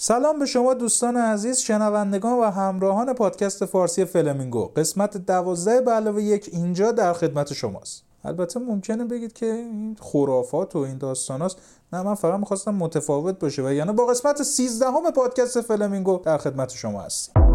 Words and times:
سلام 0.00 0.38
به 0.38 0.46
شما 0.46 0.74
دوستان 0.74 1.16
عزیز 1.16 1.58
شنوندگان 1.58 2.38
و 2.38 2.44
همراهان 2.44 3.12
پادکست 3.12 3.64
فارسی 3.64 4.04
فلمینگو. 4.04 4.64
قسمت 4.64 5.16
دوازده 5.16 5.80
به 5.80 5.90
علاوه 5.90 6.22
یک 6.22 6.50
اینجا 6.52 6.92
در 6.92 7.12
خدمت 7.12 7.52
شماست. 7.52 8.02
البته 8.24 8.60
ممکنه 8.60 9.04
بگید 9.04 9.32
که 9.32 9.46
این 9.46 9.96
خرافات 10.00 10.76
و 10.76 10.78
این 10.78 10.98
داستاناست 10.98 11.58
نه 11.92 12.02
من 12.02 12.14
فقط 12.14 12.40
می‌خواستم 12.40 12.74
متفاوت 12.74 13.38
باشه 13.38 13.62
و 13.62 13.72
یعنی 13.72 13.92
با 13.92 14.06
قسمت 14.06 14.42
13 14.42 14.86
همه 14.86 15.10
پادکست 15.10 15.60
فلمینگو 15.60 16.20
در 16.24 16.38
خدمت 16.38 16.70
شما 16.70 17.00
هستیم. 17.00 17.47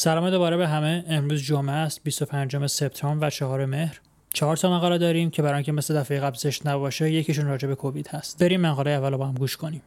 سلام 0.00 0.30
دوباره 0.30 0.56
به 0.56 0.68
همه. 0.68 1.04
امروز 1.08 1.42
جمعه 1.42 1.74
است 1.74 2.00
25 2.04 2.66
سپتامبر 2.66 3.26
و 3.26 3.30
4 3.30 3.64
مهر. 3.64 4.00
چهار 4.34 4.56
تا 4.56 4.76
مقاله 4.76 4.98
داریم 4.98 5.30
که 5.30 5.42
برای 5.42 5.54
اینکه 5.54 5.72
مثل 5.72 5.96
دفعه 5.96 6.20
قبل 6.20 6.36
زشت 6.38 6.66
نباشه 6.66 7.10
یکیشون 7.10 7.46
راجع 7.46 7.68
به 7.68 7.74
کووید 7.74 8.08
هست. 8.08 8.42
بریم 8.42 8.60
مقاله 8.60 8.90
اول 8.90 9.16
با 9.16 9.26
هم 9.26 9.34
گوش 9.34 9.56
کنیم. 9.56 9.82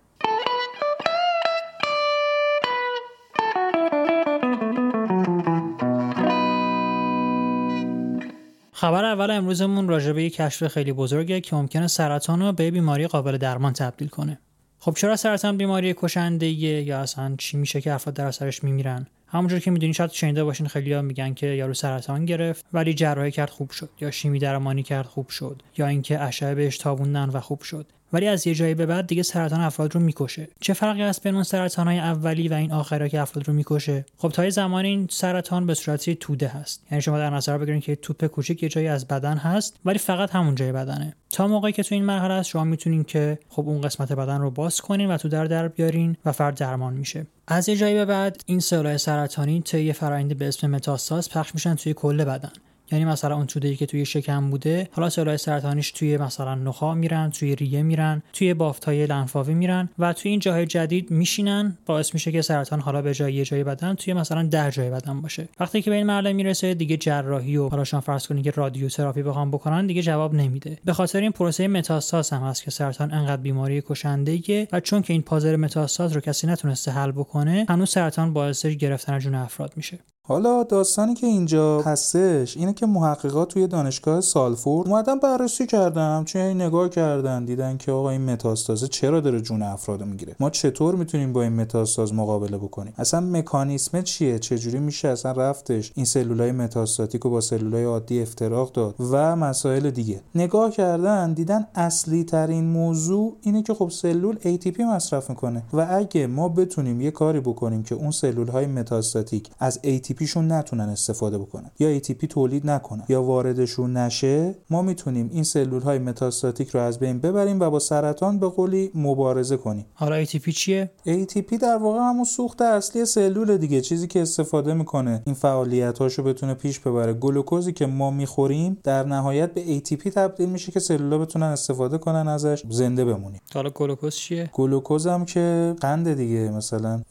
خبر 8.71 9.05
اول 9.05 9.31
امروزمون 9.31 9.87
راجع 9.87 10.11
به 10.11 10.23
یک 10.23 10.35
کشف 10.35 10.67
خیلی 10.67 10.93
بزرگه 10.93 11.41
که 11.41 11.55
ممکنه 11.55 11.87
سرطان 11.87 12.41
رو 12.41 12.51
به 12.51 12.71
بیماری 12.71 13.07
قابل 13.07 13.37
درمان 13.37 13.73
تبدیل 13.73 14.07
کنه. 14.07 14.39
خب 14.79 14.93
چرا 14.97 15.15
سرطان 15.15 15.57
بیماری 15.57 15.93
کشنده 15.97 16.47
یا 16.47 16.99
اصلا 16.99 17.35
چی 17.37 17.57
میشه 17.57 17.81
که 17.81 17.93
افراد 17.93 18.15
در 18.15 18.25
اثرش 18.25 18.63
میمیرن؟ 18.63 19.07
همونجور 19.33 19.59
که 19.59 19.71
می‌دونین 19.71 19.93
شاید 19.93 20.11
شنیده 20.11 20.43
باشین 20.43 20.67
خیلی 20.67 20.93
ها 20.93 21.01
میگن 21.01 21.33
که 21.33 21.47
یارو 21.47 21.73
سرطان 21.73 22.25
گرفت 22.25 22.65
ولی 22.73 22.93
جراحی 22.93 23.31
کرد 23.31 23.49
خوب 23.49 23.71
شد 23.71 23.89
یا 24.01 24.11
شیمی 24.11 24.39
درمانی 24.39 24.83
کرد 24.83 25.05
خوب 25.05 25.29
شد 25.29 25.61
یا 25.77 25.87
اینکه 25.87 26.21
اشعه 26.21 26.55
بهش 26.55 26.77
تابوندن 26.77 27.29
و 27.29 27.39
خوب 27.39 27.61
شد. 27.61 27.85
ولی 28.13 28.27
از 28.27 28.47
یه 28.47 28.55
جایی 28.55 28.73
به 28.73 28.85
بعد 28.85 29.07
دیگه 29.07 29.23
سرطان 29.23 29.61
افراد 29.61 29.95
رو 29.95 30.01
می‌کشه. 30.01 30.47
چه 30.59 30.73
فرقی 30.73 31.01
هست 31.01 31.23
بین 31.23 31.35
اون 31.35 31.43
سرطان 31.43 31.87
های 31.87 31.99
اولی 31.99 32.47
و 32.47 32.53
این 32.53 32.71
آخرا 32.71 33.07
که 33.07 33.21
افراد 33.21 33.47
رو 33.47 33.53
می‌کشه؟ 33.53 34.05
خب 34.17 34.29
تا 34.29 34.49
زمان 34.49 34.85
این 34.85 35.07
سرطان 35.11 35.65
به 35.65 35.73
صورتی 35.73 36.15
توده 36.15 36.47
هست. 36.47 36.83
یعنی 36.91 37.01
شما 37.01 37.17
در 37.17 37.29
نظر 37.29 37.57
بگیرید 37.57 37.83
که 37.83 37.95
توپ 37.95 38.25
کوچیک 38.25 38.63
یه 38.63 38.69
جایی 38.69 38.87
از 38.87 39.07
بدن 39.07 39.37
هست 39.37 39.79
ولی 39.85 39.97
فقط 39.97 40.31
همون 40.31 40.55
جای 40.55 40.71
بدنه. 40.71 41.13
تا 41.29 41.47
موقعی 41.47 41.71
که 41.71 41.83
تو 41.83 41.95
این 41.95 42.05
مرحله 42.05 42.33
است 42.33 42.49
شما 42.49 42.63
می‌تونین 42.63 43.03
که 43.03 43.39
خب 43.49 43.67
اون 43.67 43.81
قسمت 43.81 44.11
بدن 44.11 44.41
رو 44.41 44.51
باز 44.51 44.81
کنین 44.81 45.11
و 45.11 45.17
تو 45.17 45.29
در 45.29 45.45
در 45.45 45.67
بیارین 45.67 46.17
و 46.25 46.31
فرد 46.31 46.57
درمان 46.57 46.93
میشه. 46.93 47.25
از 47.47 47.69
یه 47.69 47.75
جایی 47.75 47.95
به 47.95 48.05
بعد 48.05 48.41
این 48.45 48.59
سلول 48.59 48.97
سرطانی 48.97 49.61
طی 49.61 49.83
یه 49.83 49.93
فرآیندی 49.93 50.33
به 50.33 50.47
اسم 50.47 50.69
متاستاز 50.69 51.29
پخش 51.29 51.53
میشن 51.53 51.75
توی 51.75 51.93
کل 51.93 52.23
بدن. 52.23 52.51
یعنی 52.93 53.05
مثلا 53.05 53.35
اون 53.35 53.45
توده 53.45 53.75
که 53.75 53.85
توی 53.85 54.05
شکم 54.05 54.49
بوده 54.49 54.89
حالا 54.91 55.09
سلول 55.09 55.37
سرطانیش 55.37 55.91
توی 55.91 56.17
مثلا 56.17 56.55
نخا 56.55 56.93
میرن 56.93 57.29
توی 57.29 57.55
ریه 57.55 57.83
میرن 57.83 58.23
توی 58.33 58.53
بافتای 58.53 59.05
لنفاوی 59.05 59.53
میرن 59.53 59.89
و 59.99 60.13
توی 60.13 60.31
این 60.31 60.39
جاهای 60.39 60.65
جدید 60.65 61.11
میشینن 61.11 61.77
باعث 61.85 62.13
میشه 62.13 62.31
که 62.31 62.41
سرطان 62.41 62.79
حالا 62.79 63.01
به 63.01 63.13
جای 63.13 63.33
یه 63.33 63.45
جای 63.45 63.63
بدن 63.63 63.93
توی 63.95 64.13
مثلا 64.13 64.43
ده 64.43 64.71
جای 64.71 64.89
بدن 64.89 65.21
باشه. 65.21 65.47
وقتی 65.59 65.81
که 65.81 65.89
به 65.89 65.95
این 65.95 66.05
مرحله 66.05 66.33
می‌رسه 66.33 66.73
دیگه 66.73 66.97
جراحی 66.97 67.57
و 67.57 67.69
حالا 67.69 67.83
شما 67.83 68.01
فرض 68.01 68.27
کنید 68.27 68.43
که 68.43 68.51
رادیوتراپی 68.51 69.23
بخوام 69.23 69.51
بکنن 69.51 69.87
دیگه 69.87 70.01
جواب 70.01 70.33
نمیده. 70.33 70.77
به 70.85 70.93
خاطر 70.93 71.21
این 71.21 71.31
پروسه 71.31 71.67
متاستاز 71.67 72.29
هم 72.29 72.41
هست 72.41 72.63
که 72.63 72.71
سرطان 72.71 73.13
انقدر 73.13 73.41
بیماری 73.41 73.81
کشنده 73.81 74.67
و 74.71 74.79
چون 74.79 75.01
که 75.01 75.13
این 75.13 75.21
پازر 75.21 75.55
متاستاز 75.55 76.13
رو 76.13 76.21
کسی 76.21 76.47
نتونسته 76.47 76.91
حل 76.91 77.11
بکنه 77.11 77.65
هنوز 77.69 77.89
سرطان 77.89 78.33
باعث 78.33 78.65
گرفتن 78.65 79.19
جون 79.19 79.35
افراد 79.35 79.73
میشه. 79.75 79.99
حالا 80.27 80.63
داستانی 80.63 81.13
که 81.13 81.27
اینجا 81.27 81.81
هستش 81.81 82.57
اینه 82.57 82.73
که 82.73 82.85
محققات 82.85 83.47
توی 83.49 83.67
دانشگاه 83.67 84.21
سالفورد 84.21 84.87
اومدن 84.87 85.19
بررسی 85.19 85.67
کردن 85.67 86.23
چون 86.23 86.41
این 86.41 86.61
نگاه 86.61 86.89
کردن 86.89 87.45
دیدن 87.45 87.77
که 87.77 87.91
آقا 87.91 88.09
این 88.09 88.21
متاستازه 88.21 88.87
چرا 88.87 89.19
داره 89.19 89.41
جون 89.41 89.61
افراد 89.61 90.03
می‌گیره؟ 90.03 90.35
ما 90.39 90.49
چطور 90.49 90.95
می‌تونیم 90.95 91.33
با 91.33 91.43
این 91.43 91.53
متاستاز 91.53 92.13
مقابله 92.13 92.57
بکنیم؟ 92.57 92.93
اصلا 92.97 93.19
مکانیسم 93.19 94.01
چیه؟ 94.01 94.39
چجوری 94.39 94.79
میشه 94.79 95.07
اصلا 95.07 95.31
رفتش 95.31 95.91
این 95.95 96.05
سلولای 96.05 96.51
متاستاتیک 96.51 97.21
با 97.21 97.41
سلولای 97.41 97.83
عادی 97.83 98.21
افتراق 98.21 98.71
داد 98.71 98.95
و 99.11 99.35
مسائل 99.35 99.89
دیگه؟ 99.89 100.21
نگاه 100.35 100.71
کردن 100.71 101.33
دیدن 101.33 101.67
اصلی 101.75 102.23
ترین 102.23 102.65
موضوع 102.65 103.37
اینه 103.41 103.63
که 103.63 103.73
خب 103.73 103.89
سلول 103.89 104.35
ATP 104.35 104.79
مصرف 104.79 105.29
می‌کنه 105.29 105.63
و 105.73 105.87
اگه 105.89 106.27
ما 106.27 106.49
بتونیم 106.49 107.01
یه 107.01 107.11
کاری 107.11 107.39
بکنیم 107.39 107.83
که 107.83 107.95
اون 107.95 108.11
سلول 108.11 108.47
های 108.47 108.65
متاستاتیک 108.65 109.49
از 109.59 109.79
ATP 109.83 110.12
شون 110.21 110.51
نتونن 110.51 110.89
استفاده 110.89 111.37
بکنن. 111.37 111.71
یا 111.79 111.99
ATP 111.99 112.27
تولید 112.27 112.69
نکنن. 112.69 113.03
یا 113.09 113.23
واردشون 113.23 113.97
نشه 113.97 114.55
ما 114.69 114.81
می‌تونیم 114.81 115.29
این 115.33 115.43
سلول 115.43 115.81
های 115.81 115.99
متاستاتیک 115.99 116.69
رو 116.69 116.79
از 116.79 116.99
بین 116.99 117.19
ببریم 117.19 117.59
و 117.59 117.69
با 117.69 117.79
سرطان 117.79 118.39
به 118.39 118.47
قولی 118.47 118.91
مبارزه 118.95 119.57
کنیم. 119.57 119.85
حالا 119.93 120.25
ATP 120.25 120.49
چیه؟ 120.49 120.91
ATP 121.07 121.57
در 121.61 121.77
واقع 121.77 121.99
همون 121.99 122.23
سوخت 122.23 122.61
اصلی 122.61 123.05
سلول 123.05 123.57
دیگه. 123.57 123.81
چیزی 123.81 124.07
که 124.07 124.21
استفاده 124.21 124.73
می‌کنه 124.73 125.21
این 125.25 125.35
فعالیت 125.35 125.99
هاشو 125.99 126.23
بتونه 126.23 126.53
پیش 126.53 126.79
ببره. 126.79 127.13
گلوکوزی 127.13 127.73
که 127.73 127.85
ما 127.85 128.11
می‌خوریم 128.11 128.77
در 128.83 129.03
نهایت 129.03 129.53
به 129.53 129.79
ATP 129.79 130.09
تبدیل 130.09 130.49
میشه 130.49 130.71
که 130.71 130.79
سلولا 130.79 131.17
بتونن 131.17 131.45
استفاده 131.45 131.97
کنن 131.97 132.27
ازش 132.27 132.63
زنده 132.69 133.05
بمونیم. 133.05 133.41
حالا 133.53 133.69
گلوکوز 133.69 134.15
چیه؟ 134.15 134.49
گلوکوز 134.53 135.07
هم 135.07 135.25
که 135.25 135.75
قند 135.81 136.13
دیگه 136.13 136.51
مثلا 136.51 137.01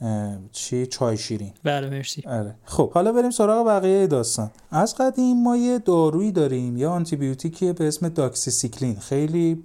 چی؟ 0.52 0.86
چای 0.86 1.16
شیرین. 1.16 1.52
بله 1.64 1.90
مرسی. 1.90 2.22
آره. 2.26 2.54
خب 2.64 2.91
حالا 2.94 3.12
بریم 3.12 3.30
سراغ 3.30 3.66
بقیه 3.66 4.06
داستان. 4.06 4.50
از 4.70 4.94
قدیم 4.94 5.42
ما 5.42 5.56
یه 5.56 5.78
دارویی 5.78 6.32
داریم 6.32 6.76
یا 6.76 6.91
آنتیبیوتیکی 6.91 7.72
به 7.72 7.88
اسم 7.88 8.08
داکسیسیکلین. 8.08 8.97
خیلی 8.97 9.64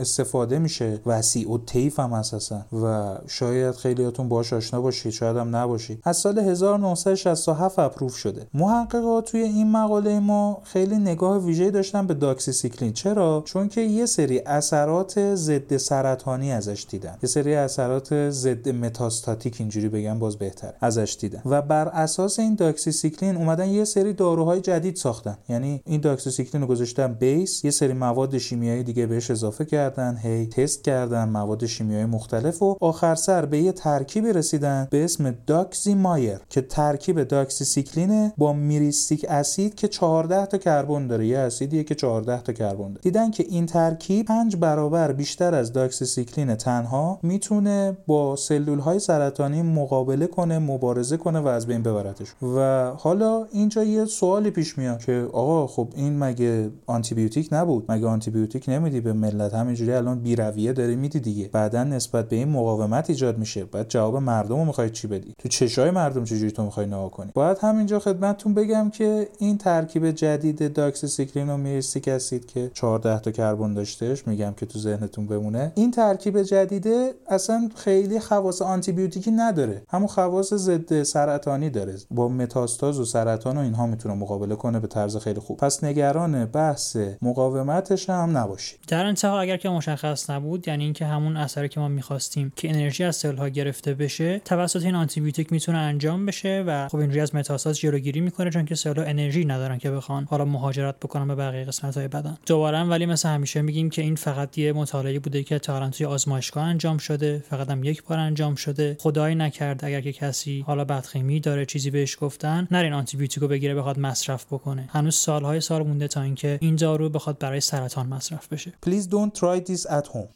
استفاده 0.00 0.58
میشه 0.58 1.00
وسیع 1.06 1.50
الطیف 1.50 2.00
هم 2.00 2.12
اساسا. 2.12 2.60
و 2.82 3.14
شاید 3.26 3.74
خیلیاتون 3.74 4.28
باهاش 4.28 4.52
آشنا 4.52 4.80
باشید 4.80 5.12
شاید 5.12 5.36
هم 5.36 5.56
نباشید. 5.56 6.00
از 6.04 6.16
سال 6.16 6.38
1967 6.38 7.78
approve 7.78 8.16
شده. 8.16 8.46
محققا 8.54 9.24
توی 9.24 9.40
این 9.40 9.70
مقاله 9.70 10.20
ما 10.20 10.62
خیلی 10.64 10.96
نگاه 10.96 11.38
ویژه‌ای 11.38 11.70
داشتن 11.70 12.06
به 12.06 12.14
داکسیسیکلین. 12.14 12.92
چرا؟ 12.92 13.42
چون 13.46 13.68
که 13.68 13.80
یه 13.80 14.06
سری 14.06 14.38
اثرات 14.38 15.34
ضد 15.34 15.76
سرطانی 15.76 16.52
ازش 16.52 16.86
دیدن. 16.90 17.16
یه 17.22 17.28
سری 17.28 17.54
اثرات 17.54 18.30
ضد 18.30 18.68
متاستاتیک 18.68 19.56
اینجوری 19.58 19.88
بگم 19.88 20.18
باز 20.18 20.36
بهتر 20.36 20.72
ازش 20.80 21.16
دیدن. 21.20 21.42
و 21.44 21.62
بر 21.62 21.88
اساس 21.88 22.38
این 22.38 22.54
داکسیسیکلین 22.62 23.36
اومدن 23.36 23.68
یه 23.68 23.84
سری 23.84 24.12
داروهای 24.12 24.60
جدید 24.60 24.96
ساختن. 24.96 25.38
یعنی 25.48 25.82
این 25.86 26.00
داکسیسیکلین 26.00 26.62
رو 26.62 26.68
گذاشتن 26.68 27.14
base 27.14 27.64
یه 27.64 27.70
سری 27.70 27.92
مواد 27.92 28.38
شیمیایی 28.38 28.82
دیگه 28.82 29.06
بهش 29.06 29.30
اضافه 29.30 29.64
کردن 29.64 30.16
هی 30.16 30.46
تست 30.46 30.84
کردن 30.84 31.28
مواد 31.28 31.66
شیمیایی 31.66 32.04
مختلف 32.04 32.62
و 32.62 32.76
آخر 32.80 33.14
سر 33.14 33.46
به 33.46 33.58
یه 33.58 33.72
ترکیبی 33.72 34.32
رسیدن 34.32 34.88
به 34.90 35.04
اسم 35.04 35.34
Doxy-Myr 35.46 36.38
که 36.48 36.60
ترکیب 36.60 37.22
داکسیسیکلینه 37.22 38.32
با 38.38 38.52
myristic 38.52 39.26
acid 39.28 39.74
که 39.74 39.88
14 39.88 40.46
تا 40.46 40.58
کربن 40.58 41.06
داره. 41.06 41.26
یه 41.26 41.38
اسیدیه 41.38 41.84
که 41.84 41.94
14 41.94 42.42
تا 42.42 42.52
کربن 42.52 42.88
داره. 42.88 43.00
دیدن 43.02 43.30
که 43.30 43.44
این 43.48 43.66
ترکیب 43.66 44.26
5 44.26 44.56
برابر 44.56 45.12
بیشتر 45.12 45.54
از 45.54 45.72
داکسیسیکلین 45.72 46.54
تنها 46.54 47.18
می‌تونه 47.22 47.96
با 48.06 48.36
سلول 48.36 48.78
های 48.78 48.98
سرطانی 48.98 49.62
مقابله 49.62 50.26
کنه 50.26 50.58
مبارزه 50.58 51.16
کنه 51.16 51.40
و 51.40 51.46
از 51.46 51.66
بین 51.66 51.82
ببرتش. 51.82 52.28
و 52.56 52.90
حالا 52.98 53.46
اینجا 53.52 53.84
یه 53.84 54.04
سوالی 54.04 54.50
پیش 54.50 54.78
میاد 54.78 55.04
که 55.04 55.28
آقا 55.32 55.66
خب 55.66 55.88
این 55.96 56.18
مگه 56.18 56.70
آنتیبیوتیک 56.86 57.48
نبود؟ 57.52 57.84
مگه 57.88 58.06
آنتیبیوتیک 58.06 58.64
نمیدی 58.68 59.00
به 59.00 59.12
ملت؟ 59.12 59.54
همینجوری 59.54 59.92
الان 59.92 60.18
بیرویه 60.20 60.72
داری 60.72 60.96
میدی 60.96 61.20
دیگه. 61.20 61.48
بعدا 61.52 61.84
نسبت 61.84 62.28
به 62.28 62.36
این 62.36 62.48
مقاومت 62.48 63.10
ایجاد 63.10 63.38
میشه. 63.38 63.64
بعد 63.64 63.88
جواب 63.88 64.16
مردم 64.16 64.58
رو 64.58 64.64
می‌خوای 64.64 64.90
چی 64.90 65.06
بدی؟ 65.06 65.34
تو 65.38 65.48
چشای 65.48 65.90
مردم 65.90 66.24
چجوری 66.24 66.50
تو 66.50 66.64
می‌خوای 66.64 66.86
نگاه 66.86 67.10
کنی؟ 67.10 67.30
باید 67.34 67.58
همینجا 67.58 67.98
خدمتتون 67.98 68.54
بگم 68.54 68.90
که 68.90 69.28
این 69.38 69.58
ترکیب 69.58 70.10
جدید 70.10 70.72
داکسیسیکلین 70.72 71.50
و 71.50 71.56
myristic 71.56 72.08
acid 72.08 72.46
که 72.46 72.70
14 72.74 73.18
تا 73.18 73.30
کربن 73.30 73.74
داشتهش 73.74 74.26
میگم 74.26 74.52
که 74.56 74.66
تو 74.66 74.78
ذهنتون 74.78 75.26
بمونه 75.26 75.72
این 75.74 75.90
ترکیب 75.90 76.42
جدیده 76.42 77.14
اصلا 77.28 77.68
خیلی 77.76 78.20
خواص 78.20 78.62
آنتیبیوتیکی 78.62 79.30
نداره. 79.30 79.82
همون 79.88 80.08
خواص 80.08 80.54
ضد 80.54 81.02
سرطانی 81.02 81.70
داره. 81.70 81.94
با 82.10 82.28
متاستاز 82.42 83.00
و 83.00 83.04
سرطان 83.04 83.56
و 83.56 83.60
اینها 83.60 83.86
می‌تونه 83.86 84.14
مقابله 84.14 84.56
کنه 84.56 84.80
به 84.80 84.86
طرز 84.86 85.16
خیلی 85.16 85.40
خوب. 85.40 85.56
پس 85.56 85.84
نگران 85.84 86.44
بحث 86.44 86.96
مقاومتش 87.22 88.10
هم 88.10 88.36
نباشید. 88.36 88.78
در 88.88 89.04
انتها 89.04 89.40
اگر 89.40 89.56
که 89.56 89.68
مشخص 89.68 90.30
نبود 90.30 90.68
یعنی 90.68 90.84
اینکه 90.84 91.06
همون 91.06 91.36
اثری 91.36 91.68
که 91.68 91.80
ما 91.80 91.88
می‌خواستیم 91.88 92.52
که 92.56 92.70
انرژی 92.70 93.04
از 93.04 93.16
سل 93.16 93.36
ها 93.36 93.48
گرفته 93.48 93.94
بشه 93.94 94.38
توسط 94.38 94.82
این 94.82 94.94
آنتی 94.94 95.20
بیوتیک 95.20 95.52
می‌تونه 95.52 95.78
انجام 95.78 96.26
بشه 96.26 96.64
و 96.66 96.88
خب 96.88 96.98
اینجوری 96.98 97.20
از 97.20 97.34
متاستاز 97.34 97.78
جلوگیری 97.78 98.20
می‌کنه 98.20 98.50
چون 98.50 98.64
که 98.64 98.74
سل 98.74 99.04
انرژی 99.06 99.44
ندارن 99.44 99.78
که 99.78 99.90
بخوان 99.90 100.26
حالا 100.30 100.44
مهاجرت 100.44 100.96
بکنن 101.00 101.28
به 101.28 101.34
بقیه 101.34 101.64
قسمت 101.64 101.96
های 101.96 102.08
بدن. 102.08 102.38
دوباره 102.46 102.82
ولی 102.82 103.06
مثل 103.06 103.28
همیشه 103.28 103.62
میگیم 103.62 103.90
که 103.90 104.02
این 104.02 104.14
فقط 104.14 104.58
یه 104.58 104.72
مطالعه 104.72 105.18
بوده 105.18 105.42
که 105.42 105.58
تا 105.58 105.90
توی 105.90 106.06
آزمایشگاه 106.06 106.64
انجام 106.64 106.98
شده 106.98 107.44
فقط 107.48 107.70
هم 107.70 107.84
یک 107.84 108.04
بار 108.04 108.18
انجام 108.18 108.54
شده. 108.54 108.96
خدای 109.00 109.34
نکرد 109.34 109.84
اگر 109.84 110.00
که 110.00 110.12
کسی 110.12 110.64
حالا 110.66 110.84
بدخیمی 110.84 111.40
داره 111.40 111.66
چیزی 111.66 111.90
بهش 111.90 112.16
گفتن 112.32 112.68
نرین 112.70 112.92
آنتی 112.92 113.16
بیوتیکو 113.16 113.48
بگیره 113.48 113.74
بخواد 113.74 113.98
مصرف 113.98 114.46
بکنه. 114.46 114.88
هنوز 114.92 115.14
سالهای 115.14 115.60
سال 115.60 115.82
مونده 115.82 116.08
تا 116.08 116.22
اینکه 116.22 116.58
این 116.60 116.76
دارو 116.76 117.08
بخواد 117.08 117.38
برای 117.38 117.60
سرطان 117.60 118.06
مصرف 118.06 118.52
بشه. 118.52 118.72
Please 118.86 119.04
don't 119.04 119.38
try 119.38 119.70
this 119.70 119.86
at 119.86 120.06
home. 120.06 120.28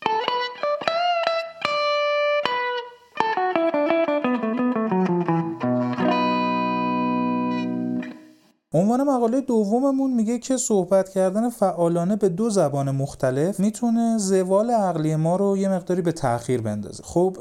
عنوان 8.74 9.02
مقاله 9.02 9.40
دوممون 9.40 10.12
میگه 10.14 10.38
که 10.38 10.56
صحبت 10.56 11.08
کردن 11.08 11.50
فعالانه 11.50 12.16
به 12.16 12.28
دو 12.28 12.50
زبان 12.50 12.90
مختلف 12.90 13.60
می‌تونه 13.60 14.18
زوال 14.18 14.70
عقلی 14.70 15.16
ما 15.16 15.36
رو 15.36 15.56
یه 15.56 15.68
مقداری 15.68 16.02
به 16.02 16.12
تاخیر 16.12 16.60
بندازه. 16.60 17.02
خب 17.02 17.36